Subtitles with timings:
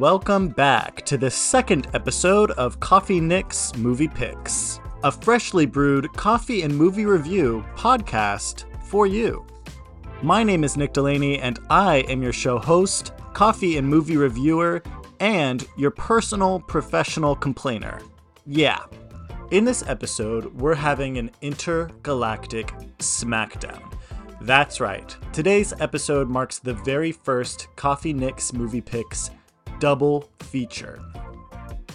[0.00, 6.62] welcome back to the second episode of Coffee Nick's Movie Picks, a freshly brewed coffee
[6.62, 9.46] and movie review podcast for you.
[10.22, 14.82] My name is Nick Delaney, and I am your show host, coffee and movie reviewer,
[15.20, 18.00] and your personal professional complainer.
[18.46, 18.82] Yeah.
[19.50, 22.68] In this episode, we're having an intergalactic
[23.00, 23.82] smackdown.
[24.40, 25.14] That's right.
[25.34, 29.30] Today's episode marks the very first Coffee Nick's movie picks
[29.80, 31.00] double feature.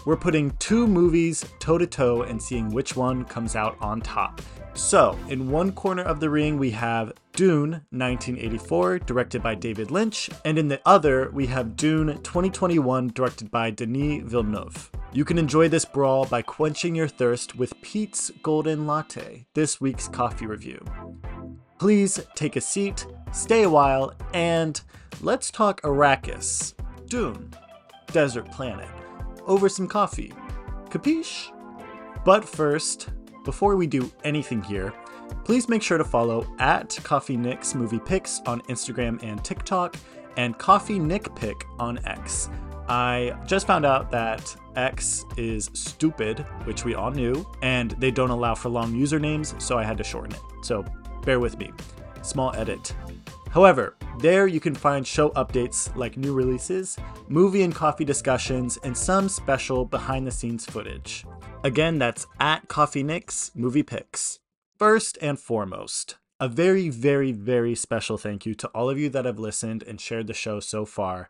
[0.05, 4.41] We're putting two movies toe to toe and seeing which one comes out on top.
[4.75, 10.29] So, in one corner of the ring, we have Dune 1984, directed by David Lynch,
[10.43, 14.91] and in the other, we have Dune 2021, directed by Denis Villeneuve.
[15.13, 20.09] You can enjoy this brawl by quenching your thirst with Peet's Golden Latte, this week's
[20.09, 20.83] coffee review.
[21.79, 24.81] Please take a seat, stay a while, and
[25.21, 26.73] let's talk Arrakis,
[27.07, 27.53] Dune,
[28.07, 28.89] Desert Planet,
[29.45, 30.33] over some coffee.
[30.89, 31.51] Capiche?
[32.23, 33.09] But first,
[33.43, 34.93] before we do anything here,
[35.43, 39.95] please make sure to follow at Coffee Nick's Movie Picks on Instagram and TikTok,
[40.37, 42.49] and Coffee Nick Pick on X.
[42.87, 48.29] I just found out that X is stupid, which we all knew, and they don't
[48.29, 50.41] allow for long usernames, so I had to shorten it.
[50.61, 50.85] So
[51.23, 51.71] bear with me.
[52.21, 52.93] Small edit.
[53.55, 56.97] However, there you can find show updates like new releases,
[57.29, 61.25] movie and coffee discussions, and some special behind the scenes footage.
[61.63, 64.39] Again, that's at Coffee Nick's Movie Picks.
[64.77, 69.23] First and foremost, a very, very, very special thank you to all of you that
[69.23, 71.29] have listened and shared the show so far.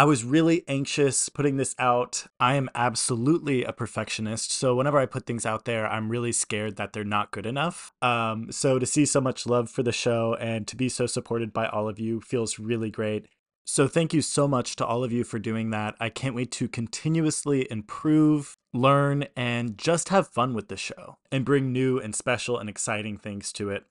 [0.00, 2.24] I was really anxious putting this out.
[2.40, 4.50] I am absolutely a perfectionist.
[4.50, 7.92] So whenever I put things out there, I'm really scared that they're not good enough.
[8.00, 11.52] Um, so to see so much love for the show and to be so supported
[11.52, 13.26] by all of you feels really great.
[13.66, 15.96] So thank you so much to all of you for doing that.
[16.00, 21.44] I can't wait to continuously improve, learn, and just have fun with the show and
[21.44, 23.84] bring new and special and exciting things to it.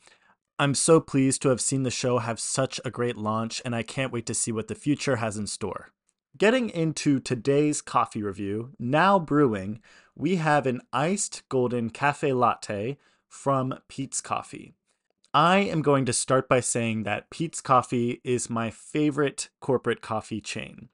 [0.57, 3.83] I'm so pleased to have seen the show have such a great launch, and I
[3.83, 5.91] can't wait to see what the future has in store.
[6.37, 9.81] Getting into today's coffee review, now brewing,
[10.15, 12.97] we have an iced golden cafe latte
[13.27, 14.73] from Peet's Coffee.
[15.33, 20.39] I am going to start by saying that Peet's Coffee is my favorite corporate coffee
[20.39, 20.89] chain.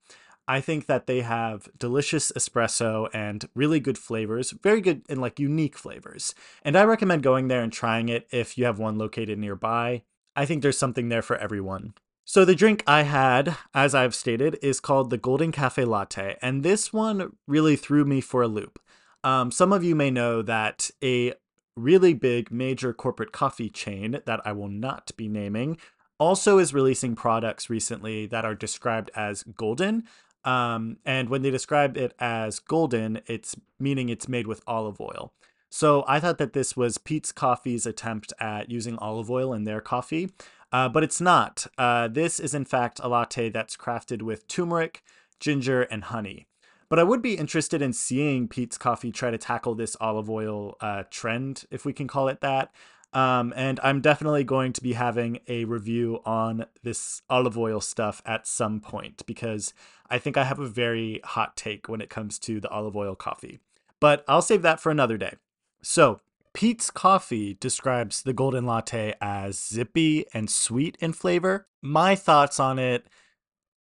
[0.48, 5.40] I think that they have delicious espresso and really good flavors, very good and like
[5.40, 6.34] unique flavors.
[6.64, 10.04] And I recommend going there and trying it if you have one located nearby.
[10.36, 11.94] I think there's something there for everyone.
[12.28, 16.64] So the drink I had, as I've stated, is called the Golden Cafe Latte, and
[16.64, 18.80] this one really threw me for a loop.
[19.24, 21.34] Um, some of you may know that a
[21.76, 25.78] really big major corporate coffee chain that I will not be naming
[26.18, 30.06] also is releasing products recently that are described as golden.
[30.44, 35.32] Um, and when they describe it as golden, it's meaning it's made with olive oil.
[35.70, 39.82] So I thought that this was Peet's Coffee's attempt at using olive oil in their
[39.82, 40.32] coffee,
[40.76, 41.68] uh, but it's not.
[41.78, 45.02] Uh, this is in fact a latte that's crafted with turmeric,
[45.40, 46.48] ginger, and honey.
[46.90, 50.76] But I would be interested in seeing Peet's Coffee try to tackle this olive oil
[50.82, 52.74] uh, trend, if we can call it that.
[53.14, 58.22] Um, and I'm definitely going to be having a review on this olive oil stuff
[58.26, 59.74] at some point because
[60.10, 63.16] I think I have a very hot take when it comes to the olive oil
[63.16, 63.60] coffee.
[64.02, 65.36] But I'll save that for another day.
[65.82, 66.20] So,
[66.56, 71.68] Peet's Coffee describes the golden latte as zippy and sweet in flavor.
[71.82, 73.08] My thoughts on it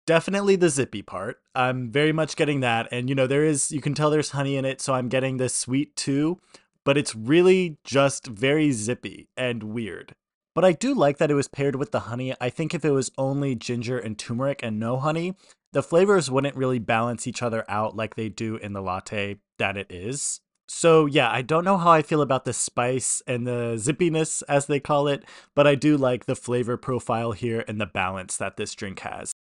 [0.06, 1.38] definitely the zippy part.
[1.54, 2.88] I'm very much getting that.
[2.92, 4.82] And, you know, there is, you can tell there's honey in it.
[4.82, 6.38] So I'm getting the sweet too
[6.84, 10.14] but it's really just very zippy and weird.
[10.54, 12.34] But I do like that it was paired with the honey.
[12.40, 15.34] I think if it was only ginger and turmeric and no honey,
[15.72, 19.76] the flavors wouldn't really balance each other out like they do in the latte that
[19.76, 20.40] it is.
[20.76, 24.66] So, yeah, I don't know how I feel about the spice and the zippiness, as
[24.66, 25.24] they call it,
[25.54, 29.32] but I do like the flavor profile here and the balance that this drink has.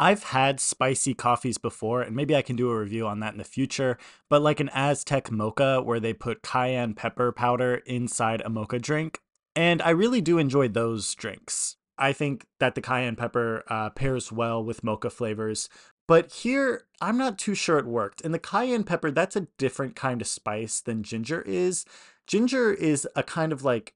[0.00, 3.38] I've had spicy coffees before, and maybe I can do a review on that in
[3.38, 3.98] the future,
[4.28, 9.20] but like an Aztec mocha where they put cayenne pepper powder inside a mocha drink.
[9.54, 11.76] And I really do enjoy those drinks.
[11.98, 15.68] I think that the cayenne pepper uh, pairs well with mocha flavors.
[16.10, 18.20] But here, I'm not too sure it worked.
[18.22, 21.84] And the cayenne pepper, that's a different kind of spice than ginger is.
[22.26, 23.94] Ginger is a kind of like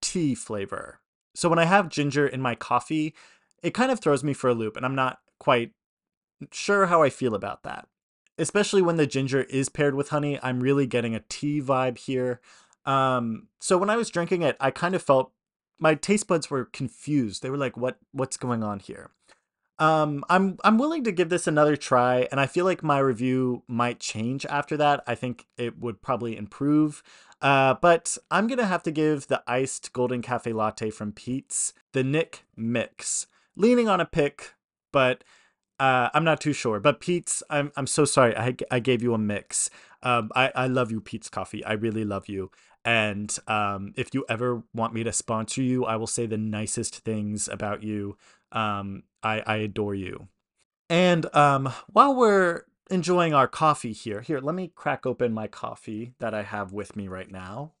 [0.00, 0.98] tea flavor.
[1.36, 3.14] So when I have ginger in my coffee,
[3.62, 5.70] it kind of throws me for a loop, and I'm not quite
[6.50, 7.86] sure how I feel about that.
[8.36, 12.40] Especially when the ginger is paired with honey, I'm really getting a tea vibe here.
[12.86, 15.30] Um, so when I was drinking it, I kind of felt
[15.78, 17.40] my taste buds were confused.
[17.40, 17.98] They were like, "What?
[18.10, 19.10] What's going on here?"
[19.82, 23.64] Um, I'm I'm willing to give this another try, and I feel like my review
[23.66, 25.02] might change after that.
[25.08, 27.02] I think it would probably improve.
[27.40, 32.04] Uh, but I'm gonna have to give the iced golden cafe latte from Peet's the
[32.04, 33.26] Nick Mix,
[33.56, 34.54] leaning on a pick,
[34.92, 35.24] but
[35.80, 36.78] uh, I'm not too sure.
[36.78, 38.36] But Peet's, I'm I'm so sorry.
[38.36, 39.68] I I gave you a mix.
[40.04, 41.64] Um, I I love you, Peet's Coffee.
[41.64, 42.52] I really love you.
[42.84, 46.98] And um, if you ever want me to sponsor you, I will say the nicest
[46.98, 48.16] things about you.
[48.52, 50.28] Um, I, I adore you.
[50.88, 56.12] And um, while we're enjoying our coffee here, here, let me crack open my coffee
[56.18, 57.72] that I have with me right now.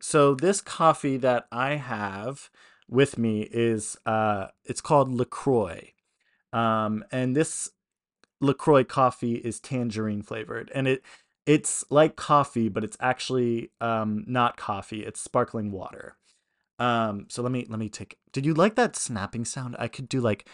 [0.00, 2.50] So this coffee that I have
[2.88, 5.92] with me is uh, it's called Lacroix,
[6.52, 7.70] um, and this
[8.40, 11.02] Lacroix coffee is tangerine flavored, and it
[11.46, 15.04] it's like coffee, but it's actually um, not coffee.
[15.04, 16.16] It's sparkling water.
[16.78, 18.18] Um, so let me let me take.
[18.32, 19.76] Did you like that snapping sound?
[19.78, 20.48] I could do like,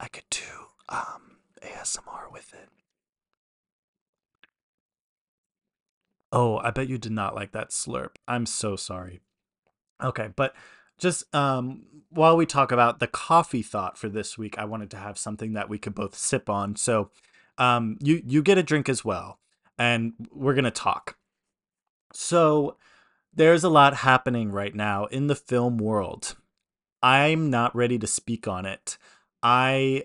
[0.00, 0.40] I could do
[0.88, 2.68] um ASMR with it.
[6.32, 8.16] Oh, I bet you did not like that slurp.
[8.26, 9.20] I'm so sorry.
[10.02, 10.54] Okay, but
[10.98, 14.96] just um while we talk about the coffee thought for this week, I wanted to
[14.96, 16.76] have something that we could both sip on.
[16.76, 17.10] So,
[17.58, 19.38] um you you get a drink as well,
[19.78, 21.16] and we're to talk.
[22.12, 22.76] So,
[23.32, 26.36] there's a lot happening right now in the film world.
[27.02, 28.98] I'm not ready to speak on it.
[29.42, 30.04] I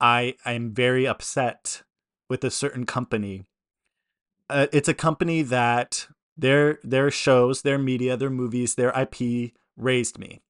[0.00, 1.82] I I'm very upset
[2.28, 3.44] with a certain company.
[4.48, 10.18] Uh, it's a company that their their shows, their media, their movies, their IP raised
[10.18, 10.40] me.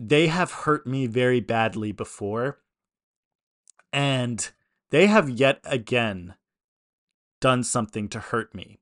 [0.00, 2.58] They have hurt me very badly before.
[3.92, 4.50] And
[4.90, 6.34] they have yet again
[7.40, 8.80] done something to hurt me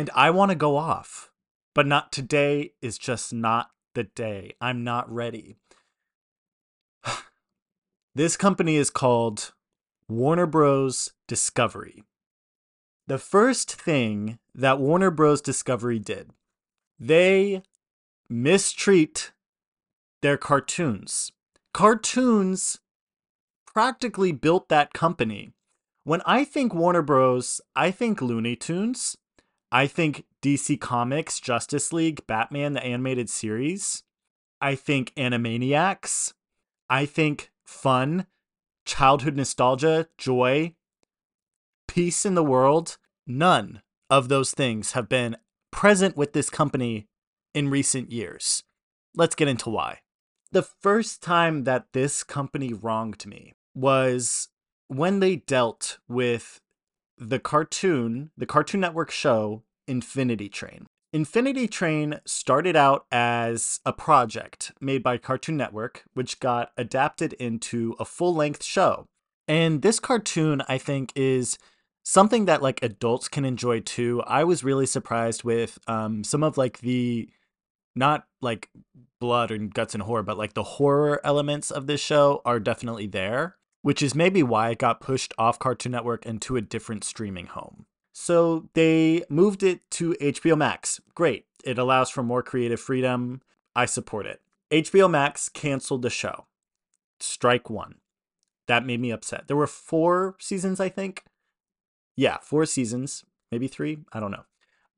[0.00, 1.30] and I want to go off,
[1.74, 4.54] but not today is just not the day.
[4.58, 5.58] I'm not ready.
[8.14, 9.52] this company is called
[10.08, 11.12] Warner Bros.
[11.28, 12.02] Discovery.
[13.08, 15.42] The first thing that Warner Bros.
[15.42, 16.30] Discovery did,
[16.98, 17.62] they
[18.26, 19.32] mistreat
[20.22, 21.30] their cartoons.
[21.74, 22.78] Cartoons
[23.66, 25.50] practically built that company.
[26.04, 29.18] When I think Warner Bros., I think Looney Tunes.
[29.72, 34.02] I think DC Comics, Justice League, Batman, the animated series.
[34.60, 36.34] I think Animaniacs.
[36.88, 38.26] I think fun,
[38.84, 40.74] childhood nostalgia, joy,
[41.86, 42.98] peace in the world.
[43.26, 45.36] None of those things have been
[45.70, 47.06] present with this company
[47.54, 48.64] in recent years.
[49.14, 50.00] Let's get into why.
[50.50, 54.48] The first time that this company wronged me was
[54.88, 56.60] when they dealt with
[57.20, 60.86] the cartoon, the Cartoon Network show Infinity Train.
[61.12, 67.94] Infinity Train started out as a project made by Cartoon Network, which got adapted into
[67.98, 69.06] a full length show.
[69.46, 71.58] And this cartoon, I think, is
[72.04, 74.22] something that like adults can enjoy too.
[74.26, 77.28] I was really surprised with um, some of like the
[77.96, 78.70] not like
[79.20, 83.08] blood and guts and horror, but like the horror elements of this show are definitely
[83.08, 87.46] there which is maybe why it got pushed off Cartoon Network into a different streaming
[87.46, 87.86] home.
[88.12, 91.00] So they moved it to HBO Max.
[91.14, 91.46] Great.
[91.64, 93.40] It allows for more creative freedom.
[93.74, 94.40] I support it.
[94.70, 96.46] HBO Max canceled the show.
[97.18, 97.96] Strike one.
[98.66, 99.48] That made me upset.
[99.48, 101.24] There were four seasons, I think.
[102.16, 103.98] Yeah, four seasons, maybe three.
[104.12, 104.44] I don't know.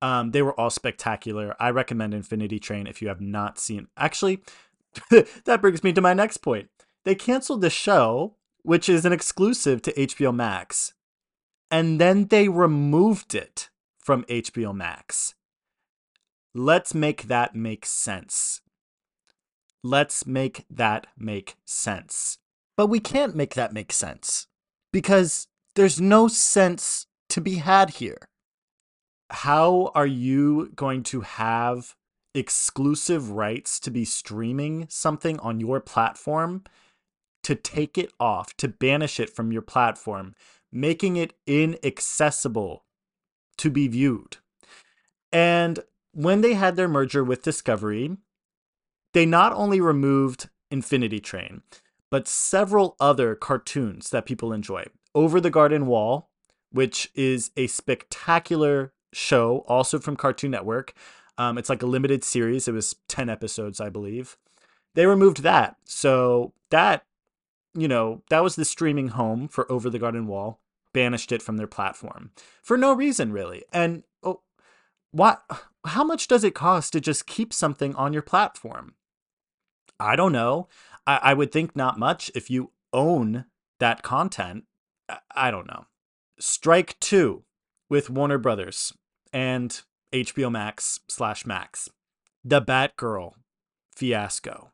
[0.02, 1.54] Um, they were all spectacular.
[1.60, 3.86] I recommend Infinity Train if you have not seen.
[3.96, 4.42] Actually,
[5.44, 6.68] that brings me to my next point.
[7.04, 10.94] They canceled the show which is an exclusive to HBO Max.
[11.70, 15.34] And then they removed it from HBO Max.
[16.54, 18.60] Let's make that make sense.
[19.82, 22.38] Let's make that make sense.
[22.76, 24.46] But we can't make that make sense
[24.92, 28.18] because there's no sense to be had here.
[29.30, 31.94] How are you going to have
[32.34, 36.64] exclusive rights to be streaming something on your platform
[37.42, 40.34] to take it off, to banish it from your platform,
[40.70, 42.84] making it inaccessible
[43.58, 44.38] to be viewed.
[45.32, 45.80] And
[46.12, 48.16] when they had their merger with Discovery,
[49.12, 51.62] they not only removed Infinity Train,
[52.10, 54.84] but several other cartoons that people enjoy.
[55.14, 56.30] Over the Garden Wall,
[56.70, 60.94] which is a spectacular show, also from Cartoon Network.
[61.38, 62.68] Um, it's like a limited series.
[62.68, 64.36] It was 10 episodes, I believe.
[64.94, 65.76] They removed that.
[65.84, 67.04] So that
[67.74, 70.60] you know, that was the streaming home for Over the Garden Wall,
[70.92, 72.30] banished it from their platform
[72.62, 73.64] for no reason really.
[73.72, 74.42] And oh,
[75.10, 75.42] what
[75.84, 78.94] how much does it cost to just keep something on your platform?
[79.98, 80.68] I don't know.
[81.06, 83.46] I, I would think not much if you own
[83.78, 84.64] that content.
[85.08, 85.86] I, I don't know.
[86.38, 87.44] Strike two
[87.88, 88.92] with Warner Brothers
[89.32, 89.80] and
[90.12, 91.88] HBO Max slash Max.
[92.44, 93.32] The Batgirl
[93.94, 94.72] fiasco.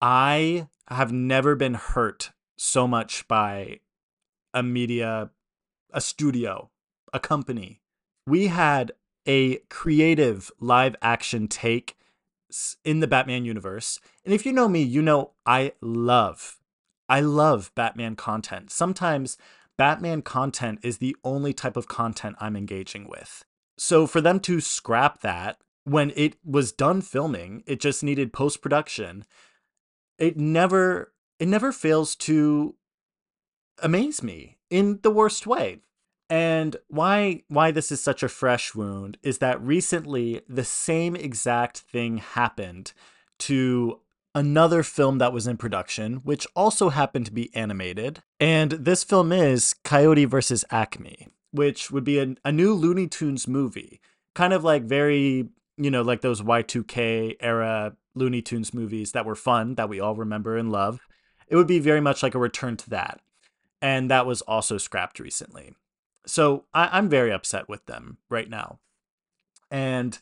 [0.00, 3.80] I have never been hurt so much by
[4.54, 5.30] a media,
[5.92, 6.70] a studio,
[7.12, 7.80] a company.
[8.26, 8.92] We had
[9.26, 11.96] a creative live action take
[12.84, 14.00] in the Batman universe.
[14.24, 16.58] And if you know me, you know I love,
[17.08, 18.70] I love Batman content.
[18.70, 19.36] Sometimes
[19.78, 23.44] Batman content is the only type of content I'm engaging with.
[23.78, 28.62] So for them to scrap that when it was done filming, it just needed post
[28.62, 29.24] production.
[30.22, 32.76] It never it never fails to
[33.82, 35.80] amaze me in the worst way.
[36.30, 41.78] And why why this is such a fresh wound is that recently the same exact
[41.78, 42.92] thing happened
[43.40, 43.98] to
[44.32, 48.22] another film that was in production, which also happened to be animated.
[48.38, 53.48] And this film is Coyote versus Acme, which would be a, a new Looney Tunes
[53.48, 54.00] movie.
[54.36, 59.34] Kind of like very, you know, like those Y2K era Looney Tunes movies that were
[59.34, 61.00] fun, that we all remember and love.
[61.48, 63.20] It would be very much like a return to that.
[63.80, 65.74] And that was also scrapped recently.
[66.26, 68.78] So I, am very upset with them right now.
[69.70, 70.18] And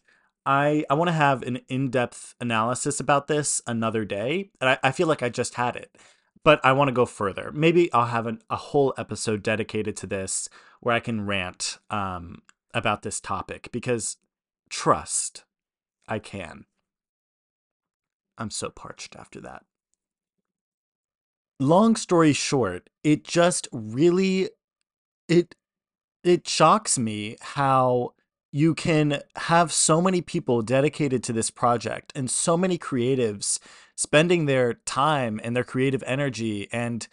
[0.46, 4.50] I I want to have an in-depth analysis about this another day.
[4.60, 5.96] And I, I feel like I just had it.
[6.42, 7.52] But I want to go further.
[7.52, 10.48] Maybe I'll have an, a whole episode dedicated to this
[10.80, 12.40] where I can rant um,
[12.72, 14.16] about this topic because
[14.70, 15.44] trust,
[16.08, 16.64] I can.
[18.40, 19.64] I'm so parched after that.
[21.60, 24.48] Long story short, it just really
[25.28, 25.54] it
[26.24, 28.14] it shocks me how
[28.52, 33.58] you can have so many people dedicated to this project and so many creatives
[33.96, 37.06] spending their time and their creative energy and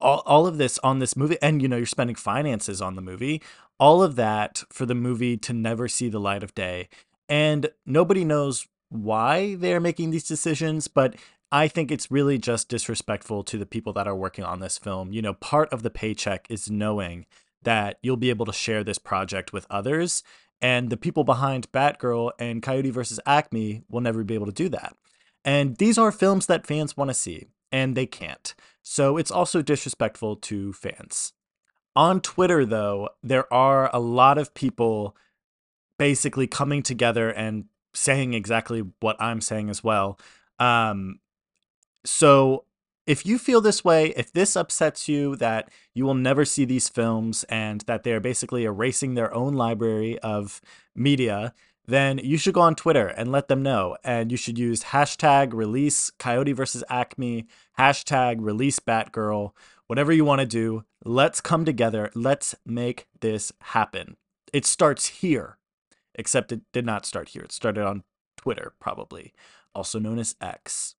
[0.00, 1.36] all, all of this on this movie.
[1.42, 3.42] And you know you're spending finances on the movie.
[3.78, 6.88] All of that for the movie to never see the light of day.
[7.28, 11.16] And nobody knows why they're making these decisions but
[11.54, 15.12] I think it's really just disrespectful to the people that are working on this film.
[15.12, 17.26] You know, part of the paycheck is knowing
[17.62, 20.24] that you'll be able to share this project with others.
[20.60, 24.68] And the people behind Batgirl and Coyote versus Acme will never be able to do
[24.70, 24.96] that.
[25.44, 28.54] And these are films that fans want to see, and they can't.
[28.82, 31.34] So it's also disrespectful to fans.
[31.94, 35.16] On Twitter, though, there are a lot of people
[35.98, 40.18] basically coming together and saying exactly what I'm saying as well.
[40.58, 41.20] Um,
[42.04, 42.64] so
[43.06, 46.88] if you feel this way, if this upsets you that you will never see these
[46.88, 50.60] films and that they're basically erasing their own library of
[50.94, 51.52] media,
[51.86, 53.96] then you should go on Twitter and let them know.
[54.02, 57.46] And you should use hashtag release Coyote versus Acme,
[57.78, 59.52] hashtag release Batgirl,
[59.86, 60.84] whatever you want to do.
[61.04, 62.10] Let's come together.
[62.14, 64.16] Let's make this happen.
[64.52, 65.58] It starts here,
[66.14, 67.42] except it did not start here.
[67.42, 68.04] It started on
[68.36, 69.32] Twitter, probably,
[69.74, 70.94] also known as X.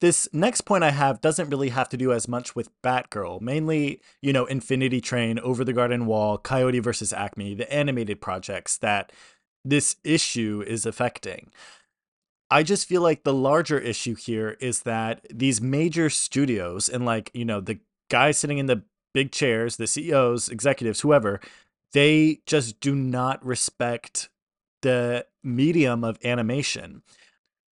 [0.00, 4.00] This next point I have doesn't really have to do as much with Batgirl, mainly,
[4.22, 9.12] you know, Infinity Train, Over the Garden Wall, Coyote versus Acme, the animated projects that
[9.64, 11.50] this issue is affecting.
[12.50, 17.30] I just feel like the larger issue here is that these major studios and like,
[17.34, 18.82] you know, the guys sitting in the
[19.12, 21.40] big chairs, the CEOs, executives, whoever,
[21.92, 24.28] they just do not respect
[24.82, 27.02] the medium of animation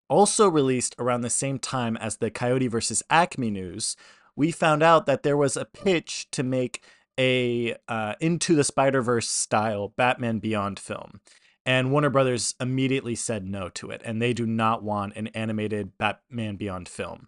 [0.09, 3.95] also released around the same time as the Coyote versus Acme news,
[4.35, 6.83] we found out that there was a pitch to make
[7.19, 11.21] a uh, Into the Spider Verse style Batman Beyond film.
[11.65, 15.97] And Warner Brothers immediately said no to it, and they do not want an animated
[15.97, 17.27] Batman Beyond film.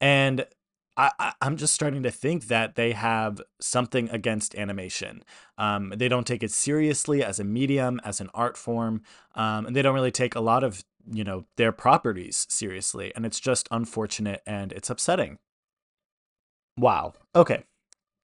[0.00, 0.46] And
[0.96, 5.22] I, am just starting to think that they have something against animation.
[5.58, 9.02] Um, they don't take it seriously as a medium, as an art form,
[9.34, 13.26] um, and they don't really take a lot of you know their properties seriously, and
[13.26, 15.38] it's just unfortunate and it's upsetting.
[16.78, 17.14] Wow.
[17.34, 17.64] Okay.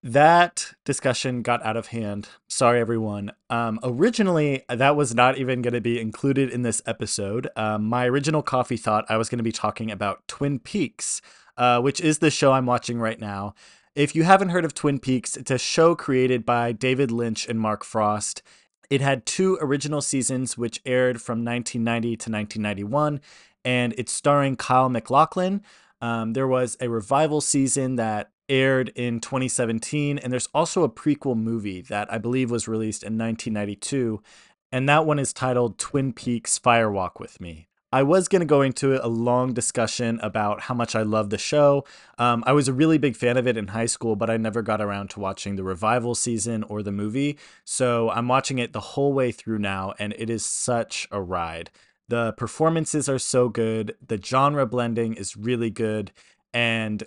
[0.05, 2.29] That discussion got out of hand.
[2.49, 3.33] Sorry, everyone.
[3.49, 7.49] Um, originally, that was not even going to be included in this episode.
[7.55, 11.23] Um, my original coffee thought I was going to be talking about Twin Peaks,
[11.57, 13.55] uh, which is the show I'm watching right now.
[13.95, 17.61] If you haven't heard of Twin Peaks, it's a show created by David Lynch and
[17.61, 18.43] Mark Frost.
[18.89, 23.21] It had two original seasons, which aired from 1990 to 1991,
[23.65, 25.63] and it's starring Kyle MacLachlan.
[26.01, 31.37] Um, there was a revival season that aired in 2017, and there's also a prequel
[31.37, 34.23] movie that I believe was released in 1992,
[34.71, 37.69] and that one is titled Twin Peaks Fire Walk with Me.
[37.95, 41.37] I was going to go into a long discussion about how much I love the
[41.37, 41.85] show.
[42.17, 44.63] Um, I was a really big fan of it in high school, but I never
[44.63, 47.39] got around to watching the revival season or the movie.
[47.65, 51.71] So I'm watching it the whole way through now, and it is such a ride.
[52.09, 56.13] The performances are so good, the genre blending is really good,
[56.55, 57.05] and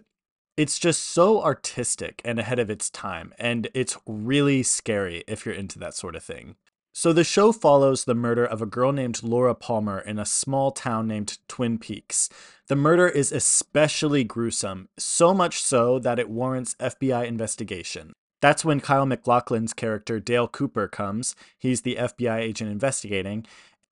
[0.55, 3.33] it's just so artistic and ahead of its time.
[3.39, 6.55] And it's really scary if you're into that sort of thing.
[6.97, 10.71] So the show follows the murder of a girl named Laura Palmer in a small
[10.71, 12.29] town named Twin Peaks.
[12.67, 18.13] The murder is especially gruesome, so much so that it warrants FBI investigation.
[18.41, 21.35] That's when Kyle MacLachlan's character Dale Cooper comes.
[21.59, 23.45] He's the FBI agent investigating,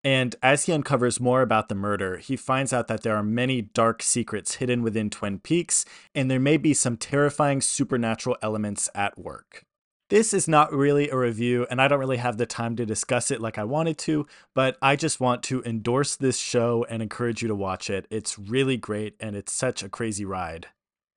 [0.05, 3.61] and as he uncovers more about the murder, he finds out that there are many
[3.61, 5.83] dark secrets hidden within Twin Peaks,
[6.15, 9.65] and there may be some terrifying supernatural elements at work.
[10.09, 13.31] This is not really a review, and I don't really have the time to discuss
[13.31, 17.41] it like I wanted to, but I just want to endorse this show and encourage
[17.41, 18.05] you to watch it.
[18.11, 20.67] It's really great, and it's such a crazy ride.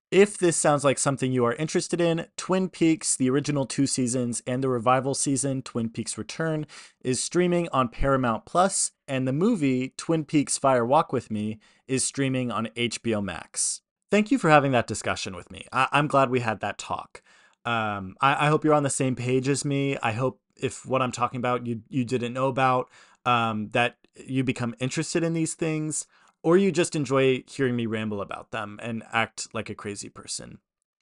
[0.09, 4.41] If this sounds like something you are interested in, Twin Peaks, the original two seasons,
[4.47, 6.65] and the revival season, Twin Peaks Return,
[7.03, 12.05] is streaming on Paramount Plus, and the movie, Twin Peaks Fire Walk with Me, is
[12.05, 13.81] streaming on HBO Max.
[14.09, 15.65] Thank you for having that discussion with me.
[15.73, 17.21] I- am glad we had that talk.
[17.65, 19.97] Um, I, I hope you're on the same page as me.
[19.97, 22.89] I hope if what I'm talking about you you didn't know about,
[23.25, 26.07] um, that you become interested in these things,
[26.43, 30.59] or you just enjoy hearing me ramble about them and act like a crazy person.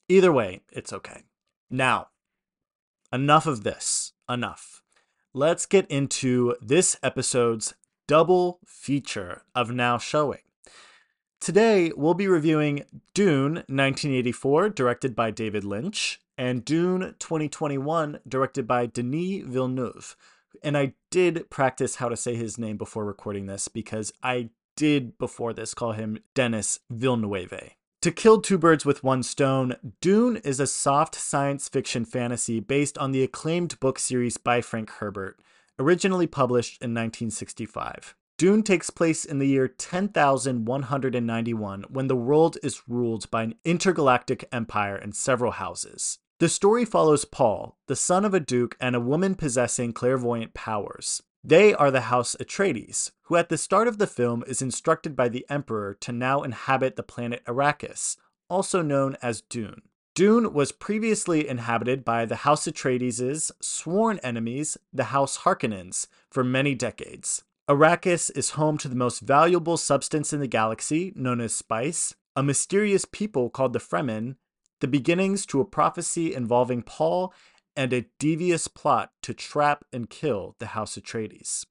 [0.09, 1.23] Either way, it's okay.
[1.69, 2.09] Now,
[3.11, 4.13] enough of this.
[4.29, 4.81] Enough.
[5.33, 7.73] Let's get into this episode's
[8.07, 10.39] double feature of Now Showing.
[11.39, 18.85] Today, we'll be reviewing Dune 1984, directed by David Lynch, and Dune 2021, directed by
[18.85, 20.15] Denis Villeneuve.
[20.63, 25.17] And I did practice how to say his name before recording this because I did
[25.17, 27.75] before this call him Denis Villeneuve.
[28.01, 32.99] To kill two birds with one stone, Dune is a soft science fiction fantasy based
[32.99, 35.39] on the acclaimed book series by Frank Herbert,
[35.79, 38.13] originally published in 1965.
[38.37, 44.47] Dune takes place in the year 10,191 when the world is ruled by an intergalactic
[44.51, 46.19] empire and several houses.
[46.39, 51.23] The story follows Paul, the son of a duke and a woman possessing clairvoyant powers.
[51.45, 55.29] They are the House Atreides, who at the start of the film is instructed by
[55.29, 58.17] the Emperor to now inhabit the planet Arrakis,
[58.49, 59.83] also known as Dune.
[60.13, 66.75] Dune was previously inhabited by the House Atreides' sworn enemies, the House Harkonnens, for many
[66.75, 67.43] decades.
[67.69, 72.43] Arrakis is home to the most valuable substance in the galaxy, known as spice, a
[72.43, 74.35] mysterious people called the Fremen,
[74.81, 77.33] the beginnings to a prophecy involving Paul
[77.75, 81.65] and a devious plot to trap and kill the House Atreides.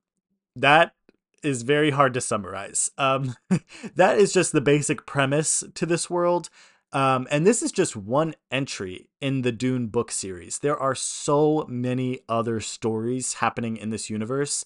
[0.54, 0.94] That
[1.42, 2.90] is very hard to summarize.
[2.98, 3.36] Um,
[3.94, 6.48] that is just the basic premise to this world.
[6.92, 10.60] Um, and this is just one entry in the Dune book series.
[10.60, 14.64] There are so many other stories happening in this universe.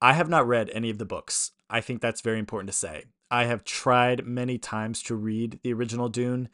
[0.00, 1.52] I have not read any of the books.
[1.68, 3.04] I think that's very important to say.
[3.30, 6.48] I have tried many times to read the original Dune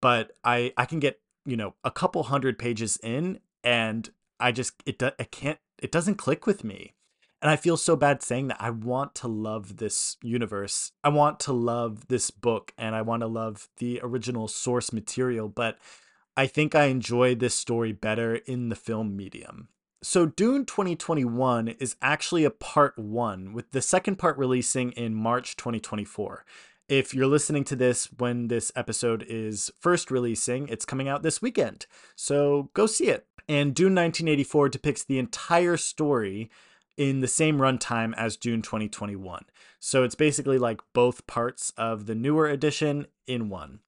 [0.00, 4.82] but I I can get you know a couple hundred pages in and I just
[4.86, 6.94] it do, I can't it doesn't click with me.
[7.40, 8.60] And I feel so bad saying that.
[8.60, 10.90] I want to love this universe.
[11.04, 15.48] I want to love this book and I want to love the original source material,
[15.48, 15.78] but
[16.36, 19.68] I think I enjoy this story better in the film medium.
[20.02, 25.56] So, Dune 2021 is actually a part one, with the second part releasing in March
[25.56, 26.44] 2024
[26.88, 31.42] if you're listening to this when this episode is first releasing, it's coming out this
[31.42, 31.86] weekend.
[32.16, 33.26] So go see it.
[33.48, 36.50] And Dune 1984 depicts the entire story
[36.96, 39.44] in the same runtime as Dune 2021.
[39.78, 43.80] So it's basically like both parts of the newer edition in one.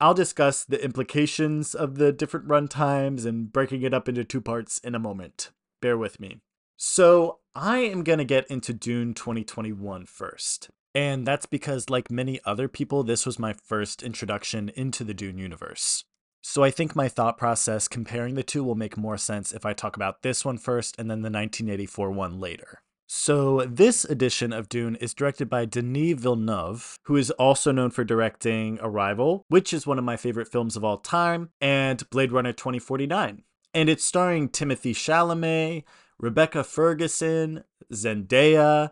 [0.00, 4.78] I'll discuss the implications of the different runtimes and breaking it up into two parts
[4.78, 5.50] in a moment.
[5.80, 6.40] Bear with me.
[6.76, 10.70] So, I am going to get into Dune 2021 first.
[10.94, 15.38] And that's because, like many other people, this was my first introduction into the Dune
[15.38, 16.04] universe.
[16.42, 19.72] So I think my thought process comparing the two will make more sense if I
[19.72, 22.80] talk about this one first and then the 1984 one later.
[23.10, 28.04] So, this edition of Dune is directed by Denis Villeneuve, who is also known for
[28.04, 32.52] directing Arrival, which is one of my favorite films of all time, and Blade Runner
[32.52, 33.44] 2049.
[33.72, 35.84] And it's starring Timothée Chalamet,
[36.18, 38.90] Rebecca Ferguson, Zendaya,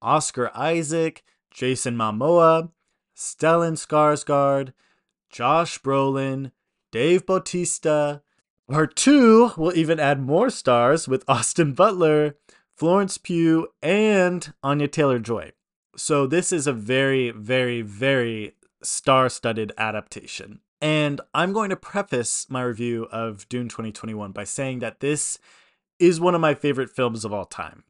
[0.00, 1.24] Oscar Isaac,
[1.56, 2.70] Jason Momoa,
[3.16, 4.74] Stellan Skarsgård,
[5.30, 6.52] Josh Brolin,
[6.92, 8.22] Dave Bautista.
[8.70, 12.36] Part 2 will even add more stars with Austin Butler,
[12.76, 15.52] Florence Pugh, and Anya Taylor-Joy.
[15.96, 20.60] So this is a very, very, very star studded adaptation.
[20.82, 25.38] And I'm going to preface my review of Dune 2021 by saying that this
[25.98, 27.84] is one of my favorite films of all time.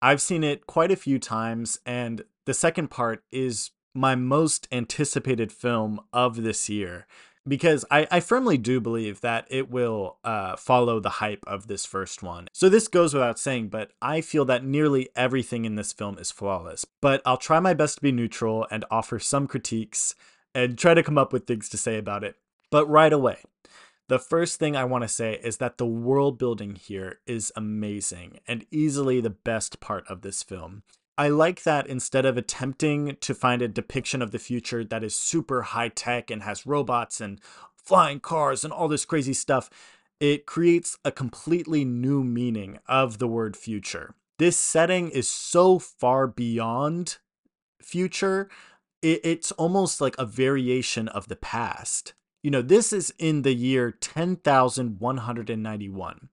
[0.00, 5.52] I've seen it quite a few times, and the second part is my most anticipated
[5.52, 7.06] film of this year
[7.48, 11.86] because I, I firmly do believe that it will uh, follow the hype of this
[11.86, 12.48] first one.
[12.52, 16.30] So this goes without saying, but I feel that nearly everything in this film is
[16.30, 16.84] flawless.
[17.00, 20.14] But I'll try my best to be neutral and offer some critiques
[20.54, 22.36] and try to come up with things to say about it.
[22.70, 23.38] But right away,
[24.08, 28.40] the first thing I want to say is that the world building here is amazing
[28.46, 30.82] and easily the best part of this film.
[31.18, 35.14] I like that instead of attempting to find a depiction of the future that is
[35.14, 37.40] super high tech and has robots and
[37.76, 39.68] flying cars and all this crazy stuff,
[40.18, 44.14] it creates a completely new meaning of the word future.
[44.38, 47.18] This setting is so far beyond
[47.82, 48.48] future,
[49.02, 52.14] it's almost like a variation of the past.
[52.42, 56.28] You know, this is in the year 10,191.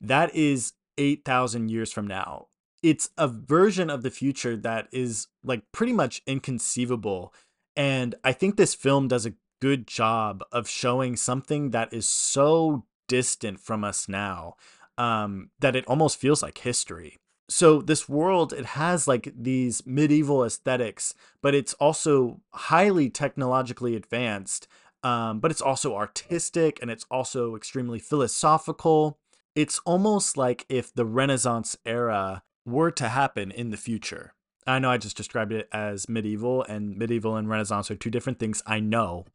[0.00, 2.48] That is 8,000 years from now
[2.84, 7.32] it's a version of the future that is like pretty much inconceivable.
[7.74, 12.84] And I think this film does a good job of showing something that is so
[13.08, 14.56] distant from us now
[14.98, 17.16] um, that it almost feels like history.
[17.48, 24.68] So this world, it has like these medieval aesthetics, but it's also highly technologically advanced.
[25.02, 29.18] Um, but it's also artistic and it's also extremely philosophical.
[29.54, 34.34] It's almost like if the Renaissance era were to happen in the future.
[34.66, 38.38] I know I just described it as medieval, and medieval and Renaissance are two different
[38.38, 38.62] things.
[38.66, 39.26] I know.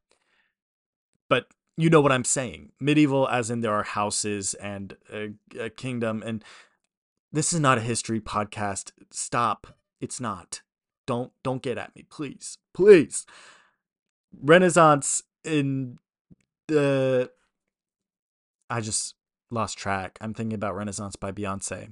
[1.29, 2.71] But you know what I'm saying.
[2.79, 6.23] Medieval, as in there are houses and a, a kingdom.
[6.25, 6.43] And
[7.31, 8.91] this is not a history podcast.
[9.11, 9.77] Stop.
[10.01, 10.61] It's not.
[11.05, 12.57] Don't don't get at me, please.
[12.73, 13.25] Please.
[14.41, 15.97] Renaissance in
[16.67, 17.31] the
[18.69, 19.15] I just
[19.49, 20.17] lost track.
[20.21, 21.89] I'm thinking about Renaissance by Beyonce.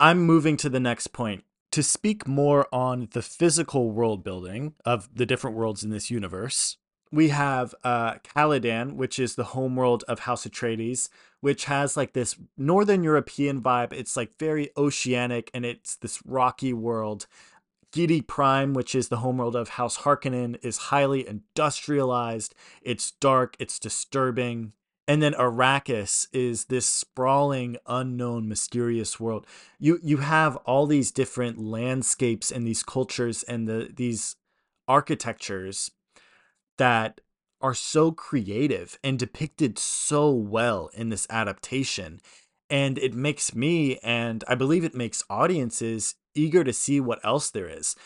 [0.00, 5.08] I'm moving to the next point to speak more on the physical world building of
[5.12, 6.76] the different worlds in this universe.
[7.10, 11.08] We have uh, Caladan, which is the homeworld of House Atreides,
[11.40, 13.92] which has like this Northern European vibe.
[13.92, 17.26] It's like very oceanic and it's this rocky world.
[17.92, 22.54] Giedi Prime, which is the homeworld of House Harkonnen, is highly industrialized.
[22.82, 24.74] It's dark, it's disturbing.
[25.08, 29.46] And then Arrakis is this sprawling, unknown, mysterious world.
[29.78, 34.36] You you have all these different landscapes and these cultures and the these
[34.86, 35.90] architectures
[36.76, 37.22] that
[37.62, 42.20] are so creative and depicted so well in this adaptation.
[42.70, 47.50] And it makes me, and I believe it makes audiences eager to see what else
[47.50, 47.96] there is.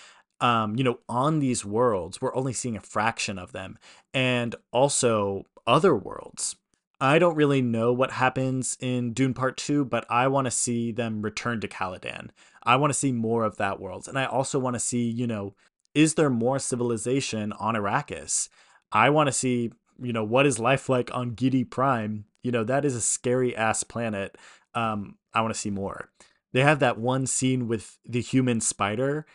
[0.40, 3.76] Um, you know, on these worlds, we're only seeing a fraction of them,
[4.14, 6.56] and also other worlds
[7.02, 10.92] I don't really know what happens in Dune Part 2, but I want to see
[10.92, 12.28] them return to Caladan.
[12.62, 14.06] I want to see more of that world.
[14.06, 15.56] And I also want to see, you know,
[15.96, 18.48] is there more civilization on Arrakis?
[18.92, 22.26] I want to see, you know, what is life like on Giedi Prime?
[22.44, 24.38] You know, that is a scary ass planet.
[24.72, 26.08] Um, I want to see more.
[26.52, 29.26] They have that one scene with the human spider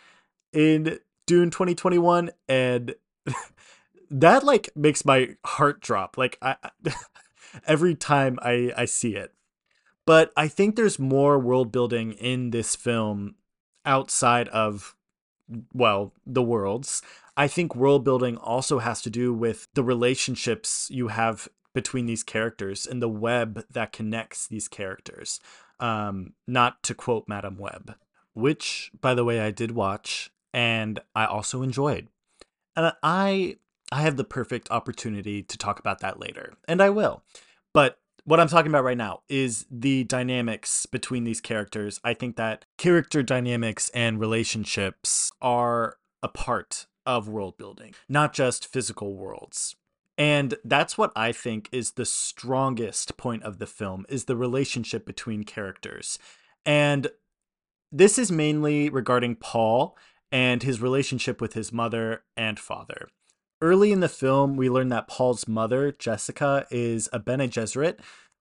[0.53, 2.95] in Dune 2021 and
[4.09, 6.17] that like makes my heart drop.
[6.17, 6.55] Like I
[7.65, 9.33] every time I, I see it.
[10.05, 13.35] But I think there's more world building in this film
[13.85, 14.95] outside of,
[15.73, 17.01] well, the worlds.
[17.35, 22.23] I think world building also has to do with the relationships you have between these
[22.23, 25.39] characters and the web that connects these characters.
[25.79, 27.95] Um, not to quote Madame Web,
[28.33, 32.07] which, by the way, I did watch and I also enjoyed.
[32.75, 33.57] And I
[33.91, 37.23] I have the perfect opportunity to talk about that later, and I will.
[37.73, 41.99] But what I'm talking about right now is the dynamics between these characters.
[42.03, 48.67] I think that character dynamics and relationships are a part of world building, not just
[48.67, 49.75] physical worlds.
[50.17, 55.05] And that's what I think is the strongest point of the film is the relationship
[55.05, 56.19] between characters.
[56.65, 57.07] And
[57.91, 59.97] this is mainly regarding Paul
[60.31, 63.07] and his relationship with his mother and father.
[63.59, 67.97] Early in the film, we learn that Paul's mother, Jessica, is a Bene Gesserit,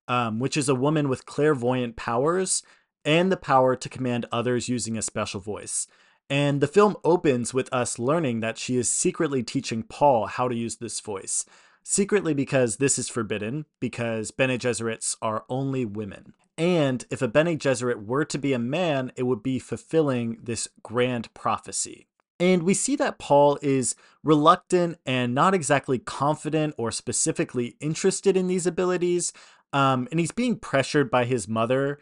[0.09, 2.63] um, which is a woman with clairvoyant powers
[3.03, 5.87] and the power to command others using a special voice.
[6.29, 10.55] And the film opens with us learning that she is secretly teaching Paul how to
[10.55, 11.47] use this voice.
[11.83, 16.35] Secretly because this is forbidden, because Bene Gesserits are only women.
[16.59, 20.69] And if a Bene Gesserit were to be a man, it would be fulfilling this
[20.83, 22.07] grand prophecy.
[22.39, 28.47] And we see that Paul is reluctant and not exactly confident or specifically interested in
[28.47, 29.33] these abilities.
[29.73, 31.99] Um, and he's being pressured by his mother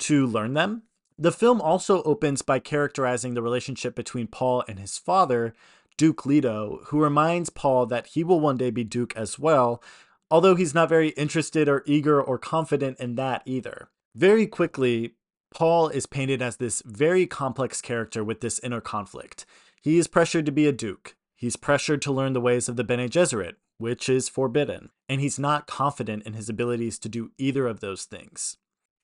[0.00, 0.82] to learn them.
[1.18, 5.54] The film also opens by characterizing the relationship between Paul and his father,
[5.98, 9.82] Duke Leto, who reminds Paul that he will one day be Duke as well,
[10.30, 13.90] although he's not very interested or eager or confident in that either.
[14.14, 15.14] Very quickly,
[15.54, 19.44] Paul is painted as this very complex character with this inner conflict.
[19.82, 21.16] He is pressured to be a duke.
[21.34, 25.38] He's pressured to learn the ways of the Bene Gesserit, which is forbidden, and he's
[25.38, 28.58] not confident in his abilities to do either of those things.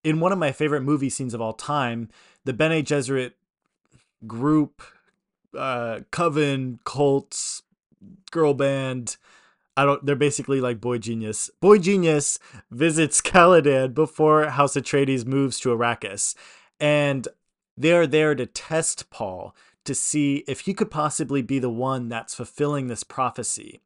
[0.04, 2.11] In one of my favorite movie scenes of all time,
[2.44, 3.32] the Bene Gesserit
[4.26, 4.82] group,
[5.56, 7.62] uh, coven, cults,
[8.30, 9.16] girl band,
[9.77, 10.05] I don't.
[10.05, 11.51] They're basically like Boy Genius.
[11.61, 12.39] Boy Genius
[12.71, 16.35] visits Caladan before House Atreides moves to Arrakis,
[16.81, 17.29] and
[17.77, 22.35] they're there to test Paul to see if he could possibly be the one that's
[22.35, 23.81] fulfilling this prophecy.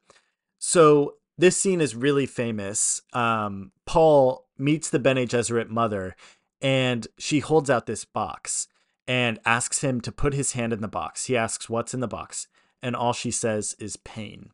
[0.57, 3.01] So this scene is really famous.
[3.13, 6.15] Um, Paul meets the Bene Gesserit mother,
[6.61, 8.67] and she holds out this box
[9.07, 11.25] and asks him to put his hand in the box.
[11.25, 12.47] He asks what's in the box,
[12.81, 14.51] and all she says is pain.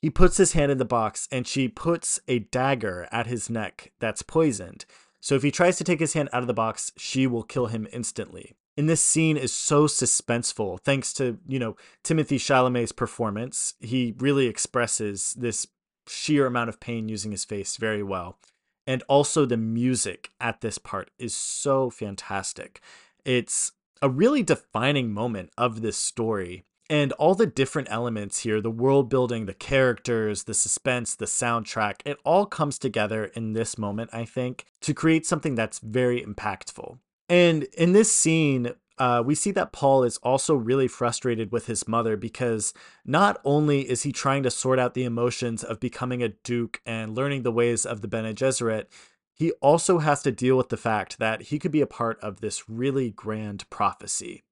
[0.00, 3.92] He puts his hand in the box and she puts a dagger at his neck
[3.98, 4.84] that's poisoned.
[5.20, 7.66] So if he tries to take his hand out of the box, she will kill
[7.66, 8.54] him instantly.
[8.76, 13.74] And this scene is so suspenseful thanks to, you know, Timothée Chalamet's performance.
[13.80, 15.66] He really expresses this
[16.06, 18.38] sheer amount of pain using his face very well.
[18.86, 22.80] And also the music at this part is so fantastic.
[23.24, 28.70] It's a really defining moment of this story and all the different elements here the
[28.70, 34.10] world building the characters the suspense the soundtrack it all comes together in this moment
[34.12, 36.98] i think to create something that's very impactful
[37.28, 41.86] and in this scene uh, we see that Paul is also really frustrated with his
[41.86, 42.74] mother because
[43.04, 47.14] not only is he trying to sort out the emotions of becoming a duke and
[47.14, 48.86] learning the ways of the Bene Gesserit,
[49.34, 52.40] he also has to deal with the fact that he could be a part of
[52.40, 54.42] this really grand prophecy.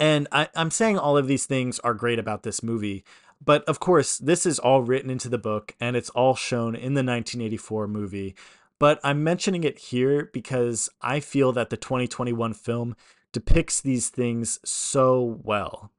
[0.00, 3.04] And I, am saying all of these things are great about this movie,
[3.44, 6.94] but of course, this is all written into the book and it's all shown in
[6.94, 8.34] the 1984 movie.
[8.78, 12.96] But I'm mentioning it here because I feel that the 2021 film
[13.30, 15.92] depicts these things so well.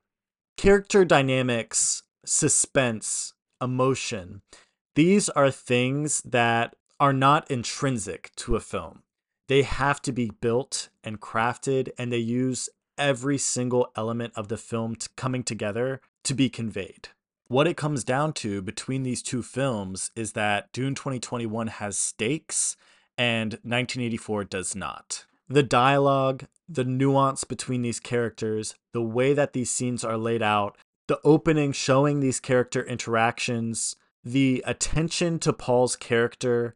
[0.58, 4.42] Character dynamics, suspense, emotion,
[4.96, 9.04] these are things that are not intrinsic to a film.
[9.48, 12.70] They have to be built and crafted, and they use
[13.02, 17.10] every single element of the film coming together to be conveyed.
[17.48, 22.78] What it comes down to between these two films is that Dune 2021 has stakes
[23.18, 25.26] and 1984 does not.
[25.50, 30.78] The dialogue, the nuance between these characters, the way that these scenes are laid out,
[31.08, 36.76] the opening showing these character interactions, the attention to Paul's character,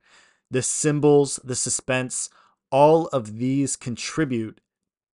[0.50, 2.30] the symbols, the suspense,
[2.72, 4.60] all of these contribute